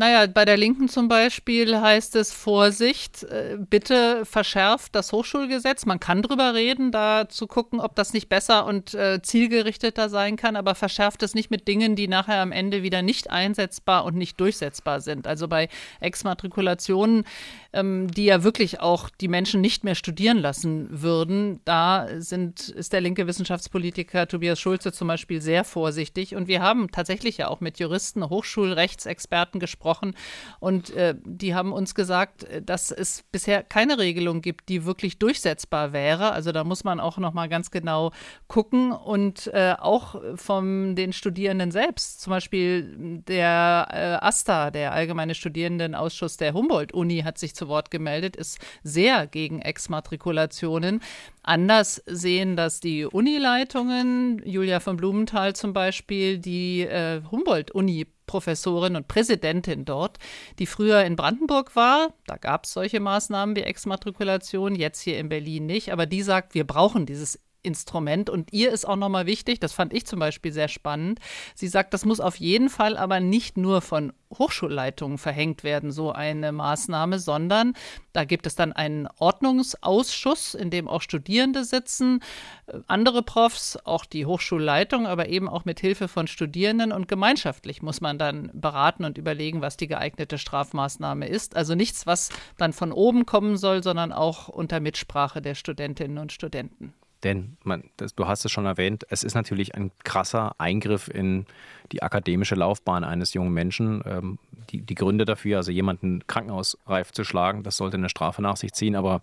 Naja, 0.00 0.28
bei 0.28 0.44
der 0.44 0.56
Linken 0.56 0.88
zum 0.88 1.08
Beispiel 1.08 1.80
heißt 1.80 2.14
es 2.14 2.32
Vorsicht, 2.32 3.24
äh, 3.24 3.56
bitte 3.58 4.24
verschärft 4.24 4.94
das 4.94 5.10
Hochschulgesetz. 5.10 5.86
Man 5.86 5.98
kann 5.98 6.22
drüber 6.22 6.54
reden, 6.54 6.92
da 6.92 7.28
zu 7.28 7.48
gucken, 7.48 7.80
ob 7.80 7.96
das 7.96 8.12
nicht 8.12 8.28
besser 8.28 8.64
und 8.64 8.94
äh, 8.94 9.20
zielgerichteter 9.20 10.08
sein 10.08 10.36
kann, 10.36 10.54
aber 10.54 10.76
verschärft 10.76 11.24
es 11.24 11.34
nicht 11.34 11.50
mit 11.50 11.66
Dingen, 11.66 11.96
die 11.96 12.06
nachher 12.06 12.40
am 12.42 12.52
Ende 12.52 12.84
wieder 12.84 13.02
nicht 13.02 13.30
einsetzbar 13.30 14.04
und 14.04 14.14
nicht 14.14 14.38
durchsetzbar 14.38 15.00
sind. 15.00 15.26
Also 15.26 15.48
bei 15.48 15.68
Exmatrikulationen, 15.98 17.24
ähm, 17.72 18.08
die 18.08 18.26
ja 18.26 18.44
wirklich 18.44 18.78
auch 18.78 19.10
die 19.10 19.26
Menschen 19.26 19.60
nicht 19.60 19.82
mehr 19.82 19.96
studieren 19.96 20.38
lassen 20.38 21.02
würden, 21.02 21.58
da 21.64 22.06
sind, 22.18 22.68
ist 22.68 22.92
der 22.92 23.00
linke 23.00 23.26
Wissenschaftspolitiker 23.26 24.28
Tobias 24.28 24.60
Schulze 24.60 24.92
zum 24.92 25.08
Beispiel 25.08 25.40
sehr 25.40 25.64
vorsichtig. 25.64 26.36
Und 26.36 26.46
wir 26.46 26.62
haben 26.62 26.92
tatsächlich 26.92 27.38
ja 27.38 27.48
auch 27.48 27.58
mit 27.60 27.80
Juristen, 27.80 28.28
Hochschulrechtsexperten 28.28 29.58
gesprochen 29.58 29.87
gesprochen 29.88 30.14
und 30.60 30.90
äh, 30.90 31.14
die 31.24 31.54
haben 31.54 31.72
uns 31.72 31.94
gesagt, 31.94 32.44
äh, 32.44 32.62
dass 32.62 32.90
es 32.90 33.24
bisher 33.32 33.62
keine 33.62 33.98
Regelung 33.98 34.42
gibt, 34.42 34.68
die 34.68 34.84
wirklich 34.84 35.18
durchsetzbar 35.18 35.92
wäre. 35.92 36.32
Also 36.32 36.52
da 36.52 36.64
muss 36.64 36.84
man 36.84 37.00
auch 37.00 37.18
noch 37.18 37.32
mal 37.32 37.48
ganz 37.48 37.70
genau 37.70 38.12
gucken 38.46 38.92
und 38.92 39.48
äh, 39.48 39.74
auch 39.78 40.20
von 40.36 40.94
den 40.94 41.12
Studierenden 41.12 41.70
selbst, 41.70 42.20
zum 42.20 42.32
Beispiel 42.32 43.22
der 43.26 43.88
äh, 43.90 44.24
AStA, 44.24 44.70
der 44.70 44.92
Allgemeine 44.92 45.34
Studierendenausschuss 45.34 46.36
der 46.36 46.52
Humboldt-Uni, 46.52 47.22
hat 47.22 47.38
sich 47.38 47.54
zu 47.54 47.68
Wort 47.68 47.90
gemeldet, 47.90 48.36
ist 48.36 48.58
sehr 48.82 49.26
gegen 49.26 49.60
Exmatrikulationen. 49.60 51.00
Anders 51.48 52.02
sehen 52.04 52.56
das 52.56 52.78
die 52.78 53.06
Unileitungen, 53.06 54.42
Julia 54.44 54.80
von 54.80 54.98
Blumenthal 54.98 55.56
zum 55.56 55.72
Beispiel, 55.72 56.36
die 56.36 56.82
äh, 56.82 57.22
Humboldt-Uni 57.30 58.06
Professorin 58.26 58.96
und 58.96 59.08
Präsidentin 59.08 59.86
dort, 59.86 60.18
die 60.58 60.66
früher 60.66 61.02
in 61.04 61.16
Brandenburg 61.16 61.74
war. 61.74 62.12
Da 62.26 62.36
gab 62.36 62.66
es 62.66 62.74
solche 62.74 63.00
Maßnahmen 63.00 63.56
wie 63.56 63.62
Exmatrikulation, 63.62 64.74
jetzt 64.74 65.00
hier 65.00 65.18
in 65.18 65.30
Berlin 65.30 65.64
nicht. 65.64 65.90
Aber 65.90 66.04
die 66.04 66.20
sagt, 66.20 66.52
wir 66.52 66.66
brauchen 66.66 67.06
dieses 67.06 67.40
Instrument. 67.68 68.30
Und 68.30 68.52
ihr 68.52 68.72
ist 68.72 68.88
auch 68.88 68.96
nochmal 68.96 69.26
wichtig, 69.26 69.60
das 69.60 69.72
fand 69.72 69.92
ich 69.92 70.06
zum 70.06 70.18
Beispiel 70.18 70.52
sehr 70.52 70.68
spannend. 70.68 71.20
Sie 71.54 71.68
sagt, 71.68 71.92
das 71.92 72.04
muss 72.04 72.18
auf 72.18 72.36
jeden 72.36 72.70
Fall 72.70 72.96
aber 72.96 73.20
nicht 73.20 73.56
nur 73.56 73.82
von 73.82 74.12
Hochschulleitungen 74.36 75.18
verhängt 75.18 75.64
werden, 75.64 75.90
so 75.90 76.12
eine 76.12 76.52
Maßnahme, 76.52 77.18
sondern 77.18 77.74
da 78.12 78.24
gibt 78.24 78.46
es 78.46 78.54
dann 78.54 78.72
einen 78.72 79.08
Ordnungsausschuss, 79.18 80.54
in 80.54 80.70
dem 80.70 80.88
auch 80.88 81.02
Studierende 81.02 81.64
sitzen, 81.64 82.20
äh, 82.66 82.78
andere 82.86 83.22
Profs, 83.22 83.78
auch 83.84 84.04
die 84.04 84.26
Hochschulleitung, 84.26 85.06
aber 85.06 85.28
eben 85.28 85.48
auch 85.48 85.64
mit 85.64 85.80
Hilfe 85.80 86.08
von 86.08 86.26
Studierenden 86.26 86.92
und 86.92 87.08
gemeinschaftlich 87.08 87.82
muss 87.82 88.00
man 88.00 88.18
dann 88.18 88.50
beraten 88.52 89.04
und 89.04 89.18
überlegen, 89.18 89.62
was 89.62 89.76
die 89.76 89.88
geeignete 89.88 90.38
Strafmaßnahme 90.38 91.28
ist. 91.28 91.56
Also 91.56 91.74
nichts, 91.74 92.06
was 92.06 92.28
dann 92.56 92.72
von 92.72 92.92
oben 92.92 93.24
kommen 93.24 93.56
soll, 93.56 93.82
sondern 93.82 94.12
auch 94.12 94.48
unter 94.48 94.80
Mitsprache 94.80 95.40
der 95.40 95.54
Studentinnen 95.54 96.18
und 96.18 96.32
Studenten. 96.32 96.92
Denn 97.24 97.56
man, 97.64 97.84
das, 97.96 98.14
du 98.14 98.26
hast 98.26 98.44
es 98.44 98.52
schon 98.52 98.66
erwähnt, 98.66 99.04
es 99.10 99.24
ist 99.24 99.34
natürlich 99.34 99.74
ein 99.74 99.90
krasser 100.04 100.54
Eingriff 100.58 101.08
in 101.08 101.46
die 101.90 102.02
akademische 102.02 102.54
Laufbahn 102.54 103.04
eines 103.04 103.34
jungen 103.34 103.52
Menschen. 103.52 104.02
Ähm, 104.06 104.38
die, 104.70 104.82
die, 104.82 104.94
Gründe 104.94 105.24
dafür, 105.24 105.56
also 105.56 105.72
jemanden 105.72 106.26
krankenhausreif 106.26 107.12
zu 107.12 107.24
schlagen, 107.24 107.62
das 107.62 107.76
sollte 107.76 107.96
eine 107.96 108.08
Strafe 108.08 108.42
nach 108.42 108.56
sich 108.56 108.72
ziehen, 108.72 108.94
aber 108.94 109.22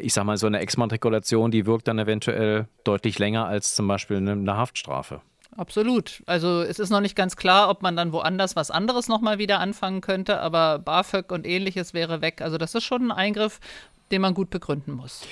ich 0.00 0.12
sage 0.12 0.26
mal, 0.26 0.36
so 0.36 0.46
eine 0.46 0.60
Exmatrikulation, 0.60 1.50
die 1.50 1.66
wirkt 1.66 1.88
dann 1.88 1.98
eventuell 1.98 2.68
deutlich 2.84 3.18
länger 3.18 3.46
als 3.46 3.74
zum 3.74 3.86
Beispiel 3.88 4.16
eine, 4.16 4.32
eine 4.32 4.56
Haftstrafe. 4.56 5.20
Absolut. 5.56 6.22
Also 6.26 6.62
es 6.62 6.78
ist 6.78 6.90
noch 6.90 7.00
nicht 7.00 7.14
ganz 7.14 7.36
klar, 7.36 7.68
ob 7.70 7.82
man 7.82 7.94
dann 7.94 8.12
woanders 8.12 8.56
was 8.56 8.70
anderes 8.70 9.08
nochmal 9.08 9.38
wieder 9.38 9.60
anfangen 9.60 10.00
könnte, 10.00 10.40
aber 10.40 10.78
BAföG 10.80 11.30
und 11.30 11.46
ähnliches 11.46 11.94
wäre 11.94 12.20
weg. 12.20 12.40
Also 12.40 12.58
das 12.58 12.74
ist 12.74 12.84
schon 12.84 13.10
ein 13.10 13.12
Eingriff, 13.12 13.60
den 14.10 14.20
man 14.20 14.34
gut 14.34 14.50
begründen 14.50 14.92
muss. 14.92 15.22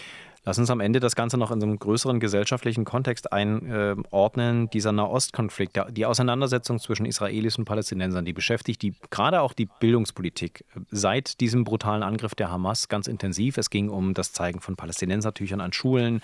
Lass 0.44 0.58
uns 0.58 0.70
am 0.70 0.80
Ende 0.80 0.98
das 0.98 1.14
Ganze 1.14 1.38
noch 1.38 1.52
in 1.52 1.60
so 1.60 1.66
einem 1.66 1.78
größeren 1.78 2.18
gesellschaftlichen 2.18 2.84
Kontext 2.84 3.32
einordnen. 3.32 4.68
Dieser 4.70 4.90
Nahostkonflikt, 4.90 5.78
die 5.90 6.04
Auseinandersetzung 6.04 6.80
zwischen 6.80 7.06
Israelis 7.06 7.58
und 7.58 7.64
Palästinensern, 7.64 8.24
die 8.24 8.32
beschäftigt 8.32 8.82
die 8.82 8.94
gerade 9.10 9.40
auch 9.40 9.52
die 9.52 9.68
Bildungspolitik 9.78 10.64
seit 10.90 11.40
diesem 11.40 11.62
brutalen 11.62 12.02
Angriff 12.02 12.34
der 12.34 12.50
Hamas 12.50 12.88
ganz 12.88 13.06
intensiv. 13.06 13.56
Es 13.56 13.70
ging 13.70 13.88
um 13.88 14.14
das 14.14 14.32
Zeigen 14.32 14.60
von 14.60 14.74
Palästinensertüchern 14.74 15.60
an 15.60 15.72
Schulen. 15.72 16.20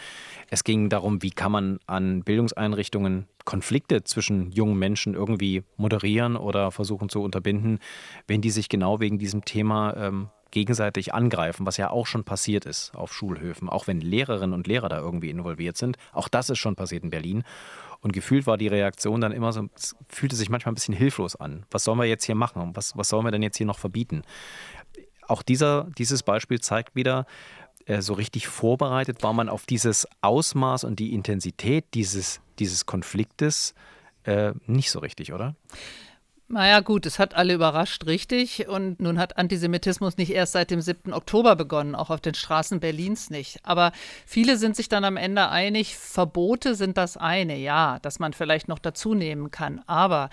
Es 0.51 0.65
ging 0.65 0.89
darum, 0.89 1.23
wie 1.23 1.31
kann 1.31 1.53
man 1.53 1.79
an 1.87 2.25
Bildungseinrichtungen 2.25 3.29
Konflikte 3.45 4.03
zwischen 4.05 4.51
jungen 4.51 4.79
Menschen 4.79 5.15
irgendwie 5.15 5.63
moderieren 5.77 6.37
oder 6.37 6.71
versuchen 6.71 7.09
zu 7.09 7.23
unterbinden, 7.23 7.79
wenn 8.27 8.43
die 8.43 8.51
sich 8.51 8.69
genau 8.69 9.01
wegen 9.01 9.19
diesem 9.19 9.45
Thema 9.45 9.97
ähm, 9.97 10.29
gegenseitig 10.51 11.15
angreifen, 11.15 11.67
was 11.67 11.77
ja 11.77 11.91
auch 11.91 12.07
schon 12.07 12.25
passiert 12.25 12.65
ist 12.65 12.95
auf 12.95 13.13
Schulhöfen, 13.13 13.69
auch 13.69 13.87
wenn 13.87 14.01
Lehrerinnen 14.01 14.55
und 14.55 14.67
Lehrer 14.67 14.89
da 14.89 14.99
irgendwie 14.99 15.31
involviert 15.31 15.77
sind. 15.77 15.97
Auch 16.13 16.29
das 16.29 16.51
ist 16.51 16.59
schon 16.59 16.77
passiert 16.77 17.05
in 17.05 17.11
Berlin. 17.11 17.45
Und 18.01 18.13
gefühlt 18.13 18.47
war 18.47 18.57
die 18.57 18.69
Reaktion 18.69 19.21
dann 19.21 19.33
immer 19.33 19.53
so, 19.53 19.69
es 19.75 19.97
fühlte 20.09 20.37
sich 20.37 20.51
manchmal 20.51 20.73
ein 20.73 20.77
bisschen 20.77 20.95
hilflos 20.95 21.35
an. 21.37 21.65
Was 21.71 21.85
sollen 21.85 21.99
wir 21.99 22.07
jetzt 22.07 22.25
hier 22.25 22.37
machen? 22.37 22.71
Was, 22.75 22.97
was 22.97 23.09
sollen 23.09 23.25
wir 23.25 23.33
denn 23.33 23.43
jetzt 23.43 23.57
hier 23.57 23.67
noch 23.67 23.79
verbieten? 23.79 24.23
Auch 25.27 25.43
dieser, 25.43 25.89
dieses 25.99 26.23
Beispiel 26.23 26.61
zeigt 26.61 26.95
wieder, 26.95 27.27
äh, 27.87 28.01
so 28.01 28.13
richtig 28.13 28.47
vorbereitet 28.47 29.23
war 29.23 29.33
man 29.33 29.49
auf 29.49 29.67
dieses 29.67 30.07
Ausmaß 30.21 30.85
und 30.85 30.99
die 30.99 31.13
Intensität 31.13 31.87
dieses, 31.95 32.41
dieses 32.59 32.87
Konfliktes 32.87 33.75
äh, 34.25 34.53
nicht 34.67 34.91
so 34.91 35.01
richtig, 35.01 35.33
oder? 35.33 35.57
Naja 36.51 36.81
gut, 36.81 37.05
es 37.05 37.19
hat 37.19 37.35
alle 37.35 37.53
überrascht, 37.53 38.07
richtig. 38.07 38.69
Und 38.69 39.03
nun 39.03 39.19
hat 39.19 39.37
Antisemitismus 39.37 40.17
nicht 40.17 40.31
erst 40.31 40.53
seit 40.53 40.71
dem 40.71 40.81
7. 40.81 41.13
Oktober 41.13 41.57
begonnen, 41.57 41.95
auch 41.95 42.09
auf 42.09 42.23
den 42.23 42.33
Straßen 42.33 42.81
Berlins 42.81 43.29
nicht. 43.29 43.59
Aber 43.65 43.93
viele 44.25 44.57
sind 44.57 44.75
sich 44.75 44.89
dann 44.89 45.05
am 45.05 45.19
Ende 45.19 45.51
einig, 45.51 45.95
Verbote 45.97 46.75
sind 46.75 46.97
das 46.97 47.19
eine, 47.19 47.57
ja, 47.59 47.99
dass 48.01 48.19
man 48.19 48.33
vielleicht 48.33 48.67
noch 48.67 48.79
dazu 48.79 49.13
nehmen 49.15 49.51
kann. 49.51 49.83
Aber 49.87 50.31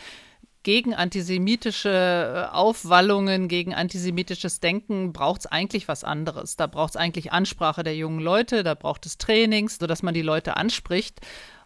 gegen 0.64 0.96
antisemitische 0.96 2.48
äh, 2.50 2.56
Aufwallungen, 2.56 3.50
gegen 3.50 3.74
antisemitisches 3.74 4.62
Denken 4.62 5.12
braucht 5.12 5.42
es 5.42 5.48
eigentlich 5.48 5.90
was 5.90 6.06
anderes. 6.06 6.56
Da 6.56 6.68
braucht 6.68 6.92
es 6.92 6.96
eigentlich 6.96 7.34
Ansprache 7.34 7.84
der 7.84 7.96
jungen 7.96 8.22
Leute, 8.22 8.64
da 8.64 8.74
braucht 8.74 9.06
es 9.06 9.18
Trainings, 9.18 9.78
sodass 9.80 10.02
man 10.02 10.14
die 10.14 10.22
Leute 10.22 10.56
anspricht 10.56 11.20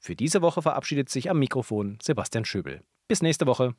Für 0.01 0.16
diese 0.16 0.42
Woche 0.42 0.62
verabschiedet 0.62 1.09
sich 1.09 1.31
am 1.31 1.38
Mikrofon 1.38 1.99
Sebastian 2.01 2.44
Schöbel. 2.44 2.83
Bis 3.09 3.23
nächste 3.23 3.47
Woche. 3.47 3.75